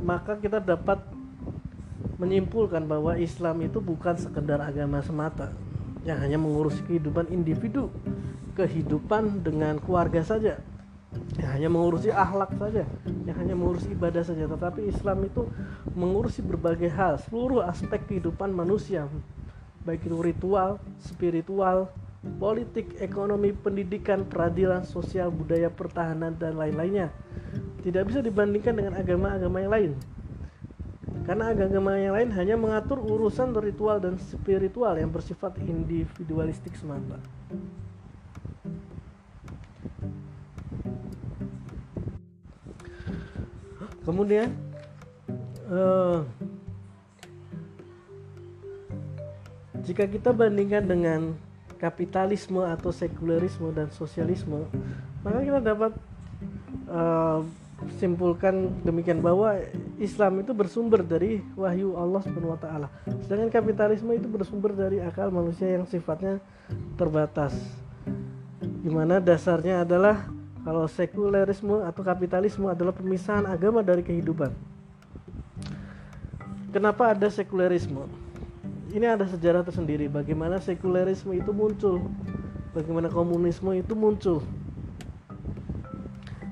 maka 0.00 0.40
kita 0.40 0.64
dapat 0.64 0.96
menyimpulkan 2.16 2.88
bahwa 2.88 3.20
Islam 3.20 3.68
itu 3.68 3.84
bukan 3.84 4.16
sekedar 4.16 4.64
agama 4.64 5.04
semata 5.04 5.52
yang 6.08 6.16
hanya 6.20 6.40
mengurus 6.40 6.80
kehidupan 6.88 7.28
individu, 7.28 7.92
kehidupan 8.56 9.44
dengan 9.44 9.76
keluarga 9.76 10.24
saja, 10.24 10.56
yang 11.38 11.50
hanya 11.50 11.68
mengurusi 11.68 12.08
akhlak 12.14 12.54
saja, 12.56 12.84
yang 13.26 13.36
hanya 13.36 13.54
mengurusi 13.58 13.90
ibadah 13.90 14.22
saja, 14.22 14.46
tetapi 14.46 14.86
Islam 14.86 15.26
itu 15.26 15.48
mengurusi 15.92 16.40
berbagai 16.40 16.90
hal, 16.92 17.18
seluruh 17.18 17.64
aspek 17.66 18.02
kehidupan 18.06 18.54
manusia, 18.54 19.10
baik 19.84 20.06
itu 20.06 20.16
ritual, 20.20 20.80
spiritual, 21.02 21.92
politik, 22.40 22.96
ekonomi, 22.98 23.52
pendidikan, 23.52 24.24
peradilan, 24.24 24.82
sosial, 24.88 25.28
budaya, 25.28 25.68
pertahanan, 25.68 26.32
dan 26.40 26.56
lain-lainnya. 26.56 27.12
Tidak 27.84 28.02
bisa 28.08 28.24
dibandingkan 28.24 28.72
dengan 28.72 28.94
agama-agama 28.96 29.58
yang 29.60 29.72
lain. 29.72 29.92
Karena 31.24 31.52
agama 31.52 31.96
yang 31.96 32.16
lain 32.16 32.30
hanya 32.36 32.56
mengatur 32.56 33.00
urusan 33.00 33.56
ritual 33.56 33.96
dan 33.96 34.20
spiritual 34.20 34.92
yang 34.96 35.08
bersifat 35.08 35.56
individualistik 35.60 36.76
semata. 36.76 37.16
Kemudian 44.04 44.52
uh, 45.72 46.20
jika 49.84 50.04
kita 50.08 50.32
bandingkan 50.32 50.84
dengan 50.84 51.20
kapitalisme 51.80 52.64
atau 52.64 52.92
sekularisme 52.92 53.68
dan 53.72 53.88
sosialisme, 53.92 54.64
maka 55.20 55.40
kita 55.44 55.60
dapat 55.60 55.92
uh, 56.88 57.44
simpulkan 58.00 58.72
demikian 58.80 59.20
bahwa 59.20 59.60
Islam 60.00 60.40
itu 60.40 60.56
bersumber 60.56 61.04
dari 61.04 61.44
wahyu 61.58 61.96
Allah 61.98 62.22
taala. 62.56 62.88
Sedangkan 63.24 63.50
kapitalisme 63.52 64.12
itu 64.16 64.28
bersumber 64.30 64.72
dari 64.72 65.04
akal 65.04 65.28
manusia 65.28 65.68
yang 65.68 65.84
sifatnya 65.84 66.40
terbatas. 66.96 67.52
Di 68.60 68.88
mana 68.92 69.20
dasarnya 69.20 69.84
adalah 69.84 70.28
kalau 70.64 70.88
sekularisme 70.88 71.84
atau 71.84 72.00
kapitalisme 72.00 72.64
adalah 72.72 72.96
pemisahan 72.96 73.44
agama 73.44 73.84
dari 73.84 74.00
kehidupan. 74.00 74.48
Kenapa 76.72 77.12
ada 77.12 77.28
sekularisme? 77.28 78.08
Ini 78.90 79.14
ada 79.14 79.28
sejarah 79.28 79.62
tersendiri 79.62 80.08
bagaimana 80.08 80.58
sekularisme 80.58 81.36
itu 81.36 81.52
muncul, 81.52 82.08
bagaimana 82.72 83.12
komunisme 83.12 83.76
itu 83.76 83.92
muncul. 83.92 84.40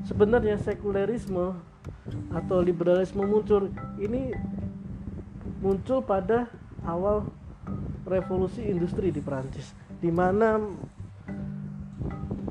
Sebenarnya 0.04 0.60
sekularisme 0.60 1.56
atau 2.36 2.58
liberalisme 2.60 3.24
muncul 3.24 3.72
ini 3.96 4.36
muncul 5.64 6.04
pada 6.04 6.50
awal 6.84 7.24
revolusi 8.04 8.66
industri 8.66 9.14
di 9.14 9.22
Prancis 9.22 9.72
di 10.02 10.10
mana 10.10 10.58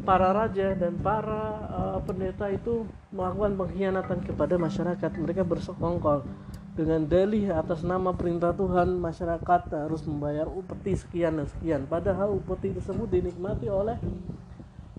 para 0.01 0.33
raja 0.33 0.73
dan 0.73 0.97
para 0.97 1.61
uh, 1.69 1.99
pendeta 2.01 2.49
itu 2.49 2.89
melakukan 3.13 3.53
pengkhianatan 3.57 4.19
kepada 4.25 4.57
masyarakat. 4.57 5.11
Mereka 5.17 5.45
bersekongkol 5.45 6.25
dengan 6.71 7.03
dalih 7.03 7.51
atas 7.51 7.83
nama 7.83 8.15
perintah 8.15 8.55
Tuhan 8.55 8.97
masyarakat 8.97 9.61
harus 9.75 10.01
membayar 10.07 10.47
upeti 10.47 10.95
sekian 10.95 11.37
dan 11.37 11.47
sekian. 11.51 11.85
Padahal 11.85 12.33
upeti 12.33 12.71
tersebut 12.71 13.11
dinikmati 13.11 13.67
oleh 13.67 13.99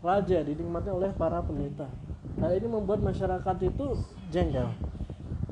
raja, 0.05 0.39
dinikmati 0.45 0.93
oleh 0.93 1.11
para 1.17 1.41
pendeta. 1.41 1.89
Hal 2.39 2.55
ini 2.55 2.69
membuat 2.69 3.01
masyarakat 3.01 3.57
itu 3.67 3.99
jengkel. 4.29 4.69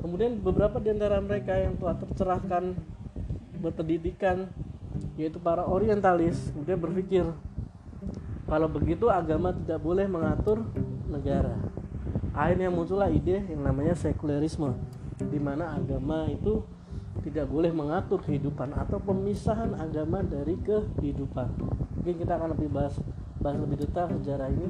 Kemudian 0.01 0.39
beberapa 0.41 0.81
di 0.81 0.89
antara 0.93 1.21
mereka 1.21 1.53
yang 1.57 1.77
telah 1.77 1.93
tercerahkan 1.99 2.73
berpendidikan 3.61 4.49
yaitu 5.15 5.37
para 5.37 5.63
orientalis 5.63 6.49
kemudian 6.51 6.79
berpikir 6.81 7.23
kalau 8.51 8.67
begitu 8.67 9.07
agama 9.07 9.55
tidak 9.55 9.79
boleh 9.79 10.11
mengatur 10.11 10.59
negara. 11.07 11.55
Akhirnya 12.35 12.67
muncullah 12.67 13.07
ide 13.07 13.47
yang 13.47 13.63
namanya 13.63 13.95
sekularisme, 13.95 14.75
di 15.23 15.39
mana 15.39 15.71
agama 15.71 16.27
itu 16.27 16.59
tidak 17.23 17.47
boleh 17.47 17.71
mengatur 17.71 18.19
kehidupan 18.19 18.75
atau 18.75 18.99
pemisahan 18.99 19.71
agama 19.79 20.19
dari 20.19 20.59
kehidupan. 20.59 21.47
Mungkin 21.95 22.15
kita 22.19 22.35
akan 22.35 22.59
lebih 22.59 22.67
bahas 22.75 22.99
bahas 23.39 23.55
lebih 23.55 23.87
detail 23.87 24.11
sejarah 24.19 24.51
ini 24.51 24.67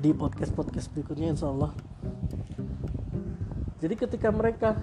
di 0.00 0.10
podcast 0.16 0.56
podcast 0.56 0.88
berikutnya 0.96 1.36
insya 1.36 1.52
Allah. 1.52 1.76
Jadi 3.84 3.94
ketika 4.00 4.32
mereka 4.32 4.80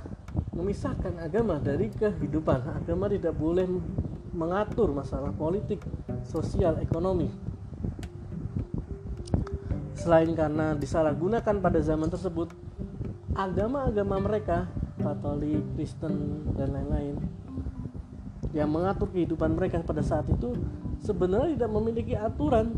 memisahkan 0.53 1.17
agama 1.17 1.57
dari 1.57 1.89
kehidupan, 1.89 2.69
agama 2.69 3.09
tidak 3.09 3.33
boleh 3.33 3.65
mengatur 4.29 4.93
masalah 4.93 5.33
politik, 5.33 5.81
sosial, 6.29 6.77
ekonomi, 6.77 7.29
Selain 10.03 10.27
karena 10.35 10.75
disalahgunakan 10.75 11.63
pada 11.63 11.79
zaman 11.79 12.11
tersebut, 12.11 12.51
agama-agama 13.39 14.19
mereka, 14.19 14.67
Katolik, 14.99 15.63
Kristen, 15.79 16.43
dan 16.59 16.75
lain-lain, 16.75 17.15
yang 18.51 18.67
mengatur 18.67 19.07
kehidupan 19.15 19.55
mereka 19.55 19.79
pada 19.79 20.03
saat 20.03 20.27
itu 20.27 20.59
sebenarnya 20.99 21.55
tidak 21.55 21.71
memiliki 21.71 22.19
aturan 22.19 22.75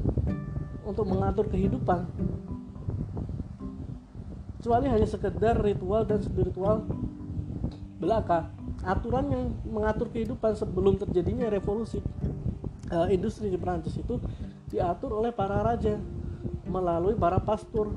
untuk 0.86 1.10
mengatur 1.10 1.50
kehidupan. 1.50 2.06
Kecuali 4.62 4.86
hanya 4.86 5.10
sekedar 5.10 5.58
ritual 5.66 6.06
dan 6.06 6.22
spiritual 6.22 6.86
belaka. 7.98 8.54
Aturan 8.86 9.34
yang 9.34 9.44
mengatur 9.66 10.14
kehidupan 10.14 10.54
sebelum 10.54 11.02
terjadinya 11.02 11.50
revolusi 11.50 12.06
uh, 12.94 13.10
industri 13.10 13.50
di 13.50 13.58
Perancis 13.58 13.98
itu 13.98 14.22
diatur 14.70 15.26
oleh 15.26 15.34
para 15.34 15.66
raja 15.66 15.98
melalui 16.76 17.16
para 17.16 17.40
pastor. 17.40 17.96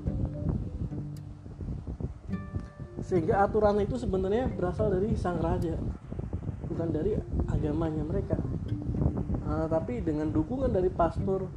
Sehingga 3.02 3.42
aturan 3.42 3.82
itu 3.82 3.98
sebenarnya 3.98 4.52
berasal 4.54 4.94
dari 4.94 5.16
sang 5.18 5.42
raja 5.42 5.74
bukan 6.68 6.88
dari 6.94 7.18
agamanya 7.50 8.04
mereka. 8.06 8.38
Uh, 9.48 9.66
tapi 9.66 10.04
dengan 10.04 10.30
dukungan 10.30 10.70
dari 10.70 10.92
pastor 10.92 11.48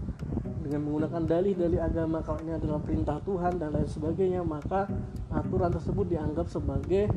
dengan 0.64 0.88
menggunakan 0.88 1.22
dalih-dalih 1.28 1.84
agama 1.84 2.24
kalau 2.24 2.40
ini 2.48 2.56
adalah 2.56 2.80
perintah 2.80 3.20
Tuhan 3.22 3.60
dan 3.60 3.76
lain 3.76 3.90
sebagainya 3.92 4.42
maka 4.42 4.88
aturan 5.28 5.68
tersebut 5.68 6.08
dianggap 6.08 6.48
sebagai 6.48 7.12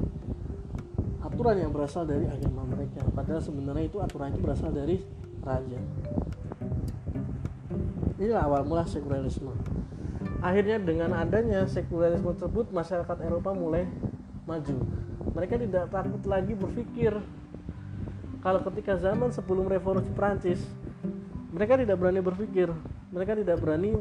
aturan 1.22 1.56
yang 1.62 1.70
berasal 1.70 2.02
dari 2.02 2.26
agama 2.26 2.66
mereka. 2.66 3.06
Padahal 3.14 3.40
sebenarnya 3.40 3.86
itu 3.86 4.02
aturan 4.02 4.34
itu 4.34 4.42
berasal 4.42 4.74
dari 4.74 4.98
raja. 5.46 5.78
Inilah 8.18 8.42
awal 8.42 8.66
mula 8.66 8.84
sekularisme 8.84 9.54
akhirnya 10.44 10.76
dengan 10.76 11.16
adanya 11.16 11.64
sekularisme 11.64 12.36
tersebut 12.36 12.68
masyarakat 12.68 13.16
Eropa 13.24 13.56
mulai 13.56 13.88
maju. 14.44 14.76
Mereka 15.32 15.56
tidak 15.56 15.88
takut 15.88 16.20
lagi 16.28 16.52
berpikir 16.52 17.16
kalau 18.44 18.60
ketika 18.68 19.00
zaman 19.00 19.32
sebelum 19.32 19.64
revolusi 19.72 20.12
Prancis 20.12 20.60
mereka 21.48 21.80
tidak 21.80 21.96
berani 21.96 22.20
berpikir 22.20 22.68
mereka 23.08 23.32
tidak 23.32 23.56
berani 23.56 23.96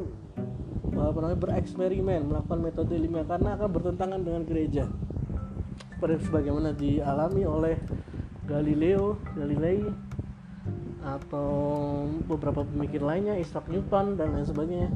namanya 0.92 1.40
bereksperimen 1.40 2.28
melakukan 2.28 2.60
metode 2.60 2.92
ilmiah 2.94 3.26
karena 3.26 3.56
akan 3.56 3.70
bertentangan 3.72 4.20
dengan 4.22 4.44
gereja. 4.44 4.86
Seperti 5.96 6.28
sebagaimana 6.28 6.76
dialami 6.76 7.48
oleh 7.48 7.80
Galileo 8.44 9.16
Galilei 9.34 9.88
atau 11.04 11.50
beberapa 12.28 12.68
pemikir 12.68 13.00
lainnya 13.00 13.40
Isaac 13.40 13.68
Newton 13.72 14.20
dan 14.20 14.36
lain 14.36 14.48
sebagainya 14.48 14.90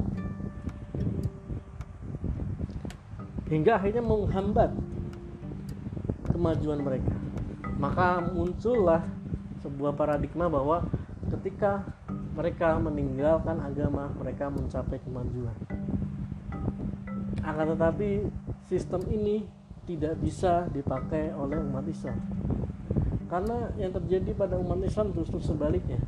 hingga 3.48 3.80
akhirnya 3.80 4.04
menghambat 4.04 4.72
kemajuan 6.32 6.80
mereka. 6.84 7.16
Maka 7.80 8.20
muncullah 8.22 9.08
sebuah 9.64 9.96
paradigma 9.96 10.52
bahwa 10.52 10.84
ketika 11.32 11.88
mereka 12.38 12.78
meninggalkan 12.78 13.58
agama, 13.64 14.14
mereka 14.20 14.52
mencapai 14.52 15.02
kemajuan. 15.02 15.58
Akan 17.42 17.74
tetapi 17.74 18.28
sistem 18.70 19.02
ini 19.10 19.48
tidak 19.88 20.20
bisa 20.20 20.68
dipakai 20.70 21.32
oleh 21.34 21.58
umat 21.64 21.88
Islam. 21.88 22.20
Karena 23.32 23.72
yang 23.80 23.96
terjadi 23.96 24.36
pada 24.36 24.60
umat 24.60 24.84
Islam 24.84 25.16
justru 25.16 25.40
sebaliknya. 25.40 26.00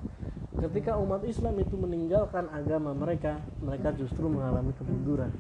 Ketika 0.59 0.99
umat 0.99 1.23
Islam 1.23 1.55
itu 1.63 1.79
meninggalkan 1.79 2.51
agama 2.51 2.91
mereka, 2.91 3.39
mereka 3.63 3.95
justru 3.95 4.27
mengalami 4.27 4.75
kemunduran 4.75 5.31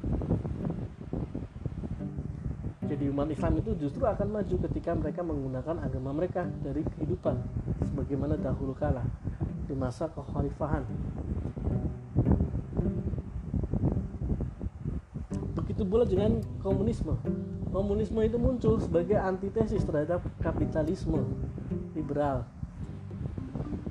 jadi 2.99 3.15
umat 3.15 3.31
Islam 3.31 3.63
itu 3.63 3.71
justru 3.79 4.03
akan 4.03 4.27
maju 4.27 4.55
ketika 4.67 4.91
mereka 4.91 5.23
menggunakan 5.23 5.87
agama 5.87 6.11
mereka 6.11 6.43
dari 6.59 6.83
kehidupan 6.83 7.39
sebagaimana 7.79 8.35
dahulu 8.35 8.75
kala 8.75 9.07
di 9.63 9.71
masa 9.71 10.11
kekhalifahan. 10.11 10.83
Begitu 15.55 15.87
pula 15.87 16.03
dengan 16.03 16.43
komunisme. 16.59 17.15
Komunisme 17.71 18.19
itu 18.19 18.35
muncul 18.35 18.83
sebagai 18.83 19.15
antitesis 19.15 19.87
terhadap 19.87 20.19
kapitalisme 20.43 21.23
liberal 21.95 22.43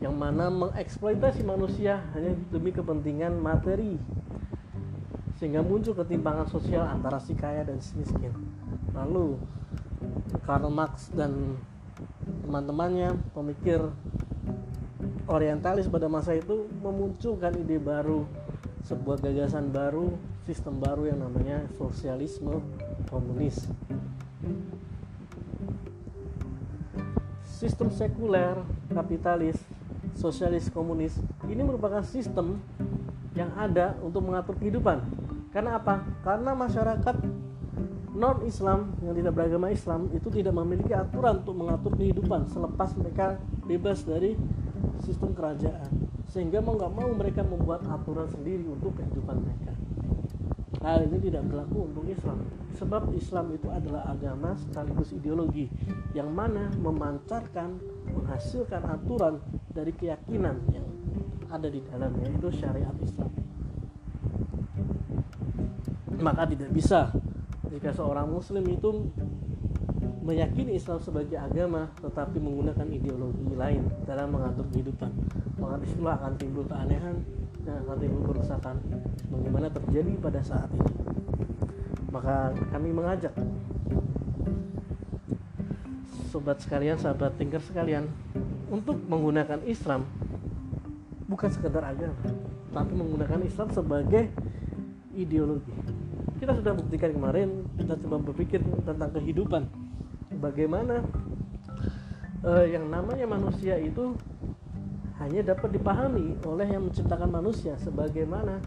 yang 0.04 0.12
mana 0.20 0.52
mengeksploitasi 0.52 1.48
manusia 1.48 2.04
hanya 2.12 2.36
demi 2.52 2.76
kepentingan 2.76 3.40
materi 3.40 3.96
sehingga 5.40 5.64
muncul 5.64 5.96
ketimpangan 5.96 6.44
sosial 6.52 6.84
antara 6.84 7.16
si 7.16 7.32
kaya 7.32 7.64
dan 7.64 7.80
si 7.80 7.96
miskin 7.96 8.47
lalu 9.04 9.38
Karl 10.42 10.70
Marx 10.72 11.10
dan 11.14 11.58
teman-temannya 12.46 13.14
pemikir 13.36 13.78
orientalis 15.28 15.86
pada 15.86 16.08
masa 16.08 16.34
itu 16.34 16.66
memunculkan 16.80 17.54
ide 17.60 17.76
baru 17.76 18.24
sebuah 18.86 19.20
gagasan 19.20 19.68
baru 19.68 20.16
sistem 20.48 20.80
baru 20.80 21.12
yang 21.12 21.20
namanya 21.20 21.68
sosialisme 21.76 22.64
komunis 23.12 23.68
sistem 27.44 27.92
sekuler 27.92 28.56
kapitalis 28.88 29.60
sosialis 30.16 30.72
komunis 30.72 31.20
ini 31.44 31.60
merupakan 31.60 32.00
sistem 32.00 32.56
yang 33.36 33.52
ada 33.60 33.92
untuk 34.00 34.24
mengatur 34.24 34.56
kehidupan 34.56 35.04
karena 35.48 35.80
apa? 35.80 36.04
Karena 36.22 36.52
masyarakat 36.52 37.16
non 38.18 38.42
Islam 38.42 38.98
yang 39.06 39.14
tidak 39.14 39.32
beragama 39.38 39.70
Islam 39.70 40.10
itu 40.10 40.26
tidak 40.34 40.50
memiliki 40.58 40.90
aturan 40.90 41.46
untuk 41.46 41.54
mengatur 41.54 41.94
kehidupan 41.94 42.50
selepas 42.50 42.90
mereka 42.98 43.38
bebas 43.62 44.02
dari 44.02 44.34
sistem 45.06 45.32
kerajaan. 45.38 46.10
Sehingga 46.28 46.58
mau 46.58 46.74
nggak 46.74 46.92
mau 46.92 47.08
mereka 47.14 47.46
membuat 47.46 47.86
aturan 47.86 48.26
sendiri 48.26 48.66
untuk 48.66 48.98
kehidupan 48.98 49.38
mereka. 49.38 49.72
Hal 50.82 51.06
ini 51.06 51.18
tidak 51.30 51.46
berlaku 51.46 51.78
untuk 51.86 52.04
Islam. 52.10 52.42
Sebab 52.78 53.10
Islam 53.14 53.54
itu 53.54 53.66
adalah 53.70 54.06
agama 54.06 54.54
sekaligus 54.54 55.10
ideologi 55.10 55.66
yang 56.14 56.30
mana 56.30 56.70
memancarkan 56.78 57.78
menghasilkan 58.14 58.82
aturan 58.86 59.42
dari 59.74 59.90
keyakinan 59.94 60.58
yang 60.70 60.86
ada 61.50 61.66
di 61.70 61.80
dalamnya 61.86 62.28
itu 62.30 62.48
syariat 62.54 62.94
Islam. 63.02 63.30
Maka 66.18 66.50
tidak 66.50 66.70
bisa 66.74 67.14
jika 67.68 67.92
seorang 67.92 68.28
muslim 68.28 68.64
itu 68.68 69.12
meyakini 70.24 70.76
Islam 70.76 71.00
sebagai 71.00 71.40
agama 71.40 71.88
tetapi 72.04 72.36
menggunakan 72.36 72.86
ideologi 72.92 73.54
lain 73.56 73.84
dalam 74.04 74.32
mengatur 74.32 74.68
kehidupan 74.72 75.12
maka 75.58 75.74
di 75.82 75.86
situlah 75.90 76.14
akan 76.20 76.32
timbul 76.38 76.64
keanehan 76.64 77.16
dan 77.66 77.84
akan 77.84 77.96
timbul 78.00 78.22
kerusakan. 78.32 78.76
Bagaimana 79.28 79.66
terjadi 79.68 80.12
pada 80.22 80.40
saat 80.40 80.70
ini? 80.72 80.92
Maka 82.08 82.56
kami 82.72 82.88
mengajak 82.94 83.34
sobat 86.32 86.60
sekalian 86.60 86.96
sahabat 86.96 87.36
tingkat 87.36 87.60
sekalian 87.64 88.08
untuk 88.68 89.00
menggunakan 89.08 89.64
Islam 89.64 90.04
bukan 91.24 91.48
sekedar 91.48 91.84
agama 91.84 92.20
tapi 92.68 92.92
menggunakan 92.92 93.40
Islam 93.48 93.68
sebagai 93.72 94.28
ideologi 95.16 95.72
kita 96.38 96.54
sudah 96.54 96.72
buktikan 96.74 97.10
kemarin 97.10 97.66
kita 97.74 97.98
coba 98.06 98.16
berpikir 98.30 98.62
tentang 98.86 99.10
kehidupan. 99.10 99.66
Bagaimana 100.38 101.02
uh, 102.46 102.62
yang 102.62 102.86
namanya 102.86 103.26
manusia 103.26 103.74
itu 103.82 104.14
hanya 105.18 105.42
dapat 105.42 105.74
dipahami 105.74 106.38
oleh 106.46 106.66
yang 106.70 106.86
menciptakan 106.86 107.26
manusia. 107.26 107.74
Sebagaimana 107.82 108.62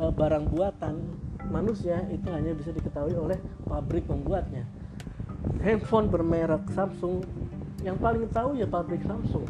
uh, 0.00 0.08
barang 0.08 0.48
buatan 0.48 0.96
manusia 1.52 2.00
itu 2.08 2.24
hanya 2.32 2.56
bisa 2.56 2.72
diketahui 2.72 3.12
oleh 3.12 3.36
pabrik 3.68 4.08
membuatnya 4.08 4.64
handphone 5.60 6.08
bermerek 6.08 6.68
Samsung 6.72 7.24
yang 7.84 7.96
paling 7.96 8.28
tahu 8.32 8.56
ya 8.56 8.64
pabrik 8.64 9.04
Samsung. 9.04 9.44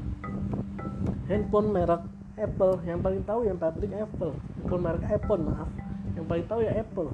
Handphone 1.30 1.70
merek 1.70 2.02
Apple 2.34 2.82
yang 2.82 2.98
paling 2.98 3.22
tahu 3.22 3.46
yang 3.46 3.58
pabrik 3.58 3.94
Apple. 3.94 4.34
Handphone 4.58 4.82
merek 4.82 5.02
iPhone 5.06 5.42
maaf. 5.50 5.70
Yang 6.18 6.26
paling 6.26 6.46
tahu 6.50 6.60
ya 6.66 6.72
Apple 6.74 7.10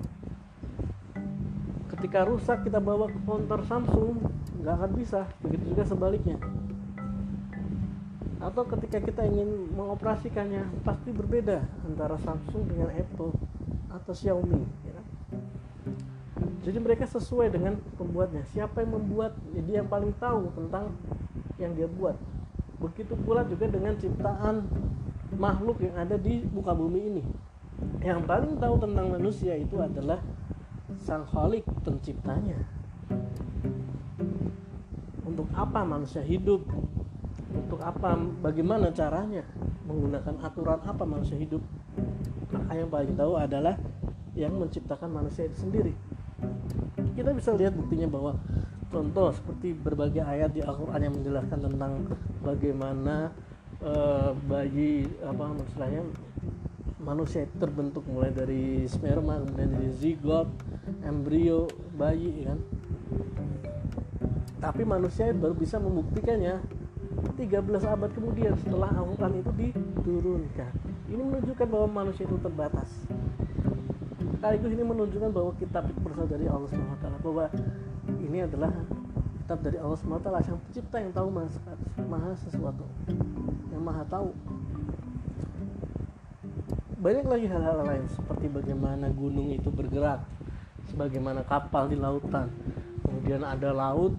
ketika 1.97 2.29
rusak 2.29 2.61
kita 2.69 2.77
bawa 2.77 3.09
ke 3.09 3.17
counter 3.25 3.65
Samsung 3.65 4.21
nggak 4.61 4.75
akan 4.77 4.93
bisa. 4.93 5.25
Begitu 5.41 5.73
juga 5.73 5.85
sebaliknya. 5.89 6.37
Atau 8.37 8.69
ketika 8.69 9.01
kita 9.01 9.25
ingin 9.25 9.73
mengoperasikannya 9.73 10.85
pasti 10.85 11.11
berbeda 11.11 11.65
antara 11.89 12.21
Samsung 12.21 12.69
dengan 12.69 12.93
Apple 12.93 13.33
atau 13.89 14.13
Xiaomi 14.13 14.61
ya. 14.85 14.93
Kan? 14.93 15.07
jadi 16.67 16.79
mereka 16.83 17.09
sesuai 17.09 17.49
dengan 17.49 17.81
pembuatnya. 17.97 18.45
Siapa 18.53 18.85
yang 18.85 19.01
membuat? 19.01 19.33
Jadi 19.57 19.81
yang 19.81 19.89
paling 19.89 20.13
tahu 20.21 20.53
tentang 20.53 20.93
yang 21.57 21.73
dia 21.73 21.89
buat. 21.89 22.19
Begitu 22.77 23.17
pula 23.25 23.41
juga 23.49 23.73
dengan 23.73 23.97
ciptaan 23.97 24.69
makhluk 25.33 25.81
yang 25.81 25.97
ada 25.97 26.21
di 26.21 26.45
muka 26.53 26.77
bumi 26.77 27.01
ini. 27.09 27.23
Yang 28.05 28.21
paling 28.29 28.53
tahu 28.61 28.75
tentang 28.85 29.07
manusia 29.17 29.57
itu 29.57 29.81
adalah 29.81 30.21
sang 31.01 31.25
khalik 31.29 31.65
penciptanya. 31.85 32.61
Untuk 35.27 35.49
apa 35.53 35.85
manusia 35.85 36.23
hidup? 36.25 36.65
Untuk 37.53 37.81
apa 37.81 38.17
bagaimana 38.41 38.93
caranya 38.93 39.45
menggunakan 39.85 40.35
aturan 40.41 40.81
apa 40.83 41.03
manusia 41.05 41.37
hidup? 41.37 41.61
Maka 42.53 42.73
yang 42.79 42.91
paling 42.91 43.15
tahu 43.17 43.33
adalah 43.37 43.77
yang 44.37 44.55
menciptakan 44.57 45.09
manusia 45.09 45.49
itu 45.49 45.65
sendiri. 45.65 45.93
Kita 47.17 47.33
bisa 47.33 47.57
lihat 47.57 47.73
buktinya 47.73 48.09
bahwa 48.09 48.37
contoh 48.93 49.33
seperti 49.33 49.73
berbagai 49.73 50.23
ayat 50.23 50.53
di 50.53 50.61
Al-Quran 50.63 51.01
yang 51.01 51.15
menjelaskan 51.17 51.61
tentang 51.65 51.93
bagaimana 52.45 53.33
uh, 53.83 54.31
bayi 54.47 55.09
apa 55.25 55.53
maksudnya 55.53 56.05
manusia 57.03 57.47
terbentuk 57.61 58.03
mulai 58.11 58.35
dari 58.35 58.83
sperma 58.89 59.39
kemudian 59.43 59.71
dari 59.79 59.91
zigot 59.95 60.49
embrio 61.07 61.71
bayi 61.95 62.45
kan? 62.45 62.59
Tapi 64.59 64.83
manusia 64.83 65.31
baru 65.31 65.55
bisa 65.55 65.79
membuktikannya. 65.79 66.59
13 67.37 67.63
abad 67.85 68.11
kemudian 68.17 68.57
setelah 68.61 68.89
Al-Quran 68.97 69.45
itu 69.45 69.51
diturunkan. 69.55 70.73
Ini 71.07 71.23
menunjukkan 71.23 71.67
bahwa 71.69 71.89
manusia 72.05 72.25
itu 72.25 72.37
terbatas. 72.41 72.89
Sekaligus 74.37 74.73
ini 74.73 74.85
menunjukkan 74.85 75.31
bahwa 75.33 75.53
kitab 75.61 75.89
itu 75.89 75.99
berasal 76.01 76.27
dari 76.29 76.49
Allah 76.49 76.69
SWT 76.69 77.07
bahwa 77.25 77.45
ini 78.21 78.39
adalah 78.45 78.73
kitab 79.47 79.59
dari 79.63 79.79
Allah 79.79 79.99
SWT 80.01 80.29
yang 80.49 80.59
pencipta 80.59 80.97
yang 80.99 81.13
tahu 81.13 81.29
maha, 81.31 81.49
maha 82.09 82.33
sesuatu 82.41 82.85
yang 83.71 83.83
maha 83.85 84.03
tahu. 84.09 84.33
Banyak 86.97 87.27
lagi 87.29 87.47
hal-hal 87.47 87.85
lain 87.85 88.05
seperti 88.11 88.47
bagaimana 88.51 89.13
gunung 89.13 89.53
itu 89.53 89.69
bergerak 89.71 90.25
sebagaimana 90.91 91.43
kapal 91.47 91.91
di 91.91 91.99
lautan. 91.99 92.51
Kemudian 93.07 93.43
ada 93.47 93.71
laut 93.71 94.19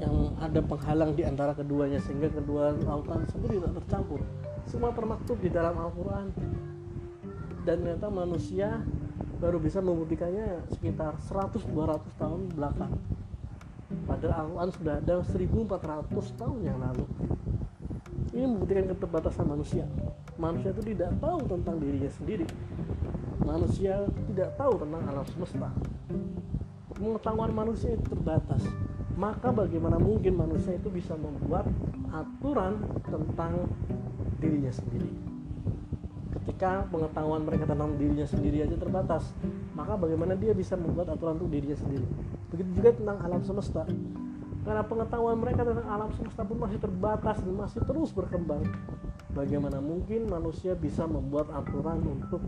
yang 0.00 0.32
ada 0.40 0.60
penghalang 0.64 1.12
di 1.12 1.22
antara 1.28 1.52
keduanya 1.52 2.00
sehingga 2.00 2.32
kedua 2.32 2.72
lautan 2.82 3.26
sendiri 3.28 3.60
tidak 3.60 3.84
tercampur. 3.84 4.20
Semua 4.64 4.94
termaktub 4.96 5.36
di 5.42 5.52
dalam 5.52 5.76
Al-Quran. 5.76 6.32
Dan 7.68 7.84
ternyata 7.84 8.08
manusia 8.08 8.80
baru 9.36 9.60
bisa 9.60 9.84
membuktikannya 9.84 10.64
sekitar 10.72 11.20
100-200 11.28 12.00
tahun 12.16 12.40
belakang. 12.56 12.92
Padahal 14.08 14.48
Al-Quran 14.48 14.70
sudah 14.72 14.94
ada 15.02 15.14
1400 15.20 16.40
tahun 16.40 16.58
yang 16.64 16.78
lalu. 16.80 17.04
Ini 18.30 18.46
membuktikan 18.46 18.86
keterbatasan 18.94 19.44
manusia. 19.44 19.84
Manusia 20.40 20.70
itu 20.72 20.82
tidak 20.96 21.12
tahu 21.18 21.44
tentang 21.44 21.76
dirinya 21.82 22.10
sendiri. 22.14 22.46
Manusia 23.42 24.06
tidak 24.30 24.54
tahu 24.54 24.72
tentang 24.80 25.02
alam 25.10 25.26
semesta 25.26 25.68
pengetahuan 26.94 27.52
manusia 27.52 27.96
itu 27.96 28.04
terbatas. 28.10 28.62
Maka 29.18 29.52
bagaimana 29.52 30.00
mungkin 30.00 30.38
manusia 30.38 30.76
itu 30.76 30.88
bisa 30.88 31.12
membuat 31.18 31.68
aturan 32.08 32.80
tentang 33.04 33.68
dirinya 34.40 34.72
sendiri? 34.72 35.10
Ketika 36.30 36.88
pengetahuan 36.88 37.44
mereka 37.44 37.68
tentang 37.68 37.98
dirinya 38.00 38.24
sendiri 38.24 38.64
aja 38.64 38.76
terbatas 38.78 39.34
maka 39.76 39.96
bagaimana 39.96 40.36
dia 40.36 40.56
bisa 40.56 40.76
membuat 40.76 41.12
aturan 41.12 41.36
untuk 41.40 41.52
dirinya 41.52 41.76
sendiri? 41.76 42.06
Begitu 42.52 42.70
juga 42.80 42.90
tentang 42.96 43.18
alam 43.24 43.42
semesta. 43.44 43.82
Karena 44.60 44.84
pengetahuan 44.84 45.36
mereka 45.40 45.64
tentang 45.64 45.88
alam 45.88 46.10
semesta 46.16 46.44
pun 46.44 46.56
masih 46.60 46.78
terbatas 46.80 47.40
dan 47.40 47.54
masih 47.56 47.80
terus 47.84 48.12
berkembang 48.12 48.60
bagaimana 49.32 49.78
mungkin 49.78 50.26
manusia 50.26 50.74
bisa 50.74 51.06
membuat 51.06 51.48
aturan 51.54 52.02
untuk 52.02 52.42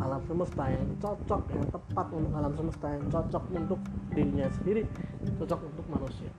alam 0.00 0.20
semesta 0.24 0.64
yang 0.68 0.86
cocok 0.98 1.42
yang 1.52 1.66
tepat 1.68 2.06
untuk 2.10 2.32
alam 2.34 2.52
semesta 2.56 2.86
yang 2.90 3.04
cocok 3.12 3.44
untuk 3.52 3.80
dirinya 4.12 4.46
sendiri 4.60 4.82
cocok 5.38 5.60
untuk 5.68 5.86
manusia. 5.92 6.30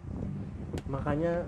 Makanya 0.89 1.45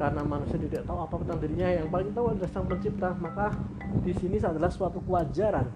karena 0.00 0.22
manusia 0.24 0.56
tidak 0.56 0.82
tahu 0.88 0.98
apa 1.04 1.14
tentang 1.20 1.38
dirinya 1.44 1.68
yang 1.68 1.88
paling 1.92 2.10
tahu 2.16 2.26
adalah 2.32 2.50
sang 2.50 2.64
pencipta 2.64 3.12
maka 3.20 3.52
di 4.00 4.12
sini 4.16 4.40
adalah 4.40 4.72
suatu 4.72 4.96
kewajaran 5.04 5.68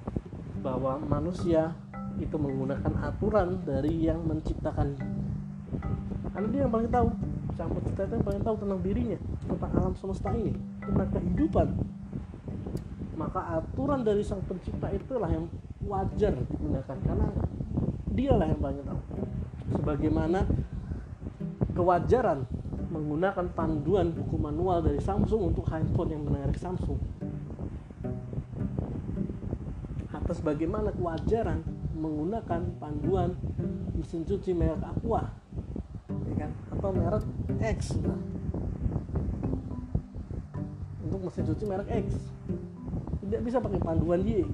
bahwa 0.64 0.96
manusia 1.04 1.76
itu 2.16 2.36
menggunakan 2.38 2.94
aturan 3.04 3.60
dari 3.66 4.06
yang 4.06 4.22
menciptakan. 4.24 4.96
Karena 6.32 6.46
dia 6.50 6.60
yang 6.64 6.72
paling 6.72 6.88
tahu 6.88 7.08
sang 7.54 7.70
pencipta 7.70 8.02
itu 8.06 8.14
yang 8.18 8.26
paling 8.26 8.42
tahu 8.42 8.56
tentang 8.58 8.80
dirinya 8.82 9.18
tentang 9.46 9.70
alam 9.78 9.94
semesta 9.94 10.30
ini 10.34 10.52
tentang 10.82 11.08
kehidupan 11.14 11.66
maka 13.14 13.62
aturan 13.62 14.02
dari 14.02 14.22
sang 14.26 14.42
pencipta 14.46 14.90
itulah 14.90 15.30
yang 15.30 15.46
wajar 15.86 16.34
digunakan. 16.34 16.96
Karena 17.02 17.28
dialah 18.10 18.46
yang 18.50 18.60
paling 18.60 18.82
tahu. 18.82 19.00
Sebagaimana 19.74 20.40
kewajaran 21.74 22.46
menggunakan 22.94 23.50
panduan 23.58 24.14
buku 24.14 24.36
manual 24.38 24.78
dari 24.78 25.02
Samsung 25.02 25.50
untuk 25.50 25.66
handphone 25.66 26.14
yang 26.14 26.22
merek 26.26 26.54
Samsung. 26.54 26.98
Atas 30.14 30.38
bagaimana 30.40 30.94
kewajaran 30.94 31.60
menggunakan 31.98 32.60
panduan 32.78 33.34
mesin 33.98 34.22
cuci 34.22 34.54
merek 34.54 34.82
Aqua 34.82 35.26
ya 36.30 36.34
kan? 36.46 36.50
Atau 36.70 36.90
merek 36.94 37.24
X 37.60 37.98
nah. 37.98 38.18
untuk 41.04 41.20
mesin 41.28 41.44
cuci 41.50 41.64
merek 41.66 41.88
X 42.08 42.08
tidak 43.34 43.50
bisa 43.50 43.58
pakai 43.58 43.82
panduan 43.82 44.22
Y 44.22 44.46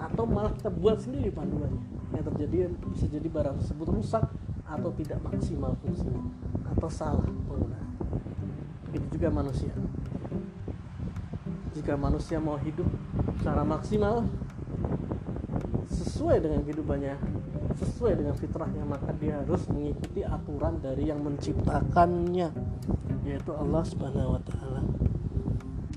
atau 0.00 0.24
malah 0.24 0.56
kita 0.56 0.72
buat 0.72 1.04
sendiri 1.04 1.28
panduannya. 1.28 1.84
Yang 2.16 2.24
terjadi 2.32 2.72
bisa 2.88 3.06
jadi 3.12 3.28
barang 3.28 3.60
tersebut 3.60 3.88
rusak 3.92 4.24
atau 4.64 4.88
tidak 4.96 5.20
maksimal 5.20 5.76
fungsinya. 5.84 6.24
Atau 6.72 6.88
salah 6.88 7.28
penggunaan. 7.28 7.92
Begitu 8.88 9.20
juga 9.20 9.28
manusia. 9.28 9.76
Jika 11.76 11.92
manusia 12.00 12.40
mau 12.40 12.56
hidup 12.56 12.88
secara 13.36 13.60
maksimal 13.68 14.24
sesuai 15.84 16.40
dengan 16.40 16.64
kehidupannya 16.64 17.20
sesuai 17.76 18.16
dengan 18.16 18.32
fitrahnya 18.32 18.80
maka 18.88 19.12
dia 19.20 19.44
harus 19.44 19.68
mengikuti 19.68 20.24
aturan 20.24 20.80
dari 20.80 21.12
yang 21.12 21.20
menciptakannya 21.20 22.48
yaitu 23.28 23.52
Allah 23.52 23.84
Subhanahu 23.84 24.38
wa 24.38 24.40
taala 24.40 24.63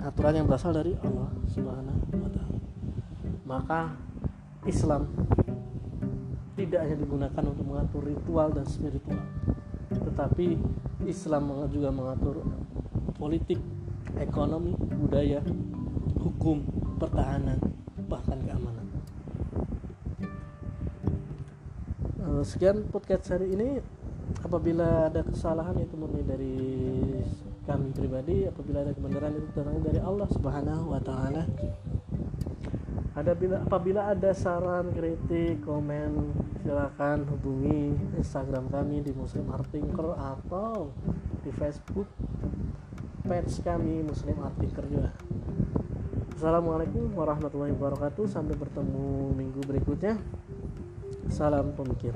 aturan 0.07 0.39
yang 0.39 0.47
berasal 0.47 0.71
dari 0.71 0.95
Allah 1.03 1.29
Subhanahu 1.51 1.99
wa 2.15 2.29
taala 2.31 2.57
maka 3.43 3.79
Islam 4.63 5.11
tidak 6.55 6.79
hanya 6.87 6.97
digunakan 6.97 7.43
untuk 7.43 7.65
mengatur 7.67 8.01
ritual 8.07 8.55
dan 8.55 8.65
spiritual 8.65 9.19
tetapi 9.91 10.57
Islam 11.07 11.69
juga 11.69 11.93
mengatur 11.93 12.41
politik, 13.17 13.57
ekonomi, 14.19 14.77
budaya, 14.77 15.41
hukum, 16.21 16.61
pertahanan, 17.01 17.57
bahkan 18.05 18.37
keamanan. 18.45 18.85
Eh, 22.21 22.43
sekian 22.45 22.85
podcast 22.93 23.33
hari 23.33 23.53
ini. 23.57 23.81
Apabila 24.43 25.07
ada 25.07 25.23
kesalahan 25.23 25.79
itu 25.79 25.95
murni 25.95 26.21
dari 26.21 26.76
kami 27.67 27.91
pribadi, 27.91 28.47
apabila 28.47 28.87
ada 28.87 28.95
kebenaran 28.95 29.35
itu 29.35 29.51
datang 29.51 29.83
dari 29.83 29.99
Allah 29.99 30.27
Subhanahu 30.31 30.95
wa 30.95 31.01
taala. 31.03 31.43
Ada 33.17 33.33
bila 33.35 33.59
apabila 33.65 34.01
ada 34.07 34.31
saran, 34.31 34.95
kritik, 34.95 35.67
komen, 35.67 36.31
silakan 36.63 37.27
hubungi 37.27 37.91
Instagram 38.15 38.71
kami 38.71 39.03
di 39.03 39.11
Muslim 39.11 39.51
Art 39.51 39.67
Tinker 39.67 40.15
atau 40.15 40.95
di 41.43 41.51
Facebook 41.51 42.07
page 43.27 43.59
kami 43.65 44.05
Muslim 44.07 44.37
Art 44.39 44.55
Tinker 44.55 44.85
juga. 44.87 45.11
Assalamualaikum 46.37 47.11
warahmatullahi 47.17 47.73
wabarakatuh. 47.75 48.29
Sampai 48.29 48.55
bertemu 48.55 49.33
minggu 49.35 49.59
berikutnya. 49.65 50.15
Salam 51.27 51.75
pemikir. 51.75 52.15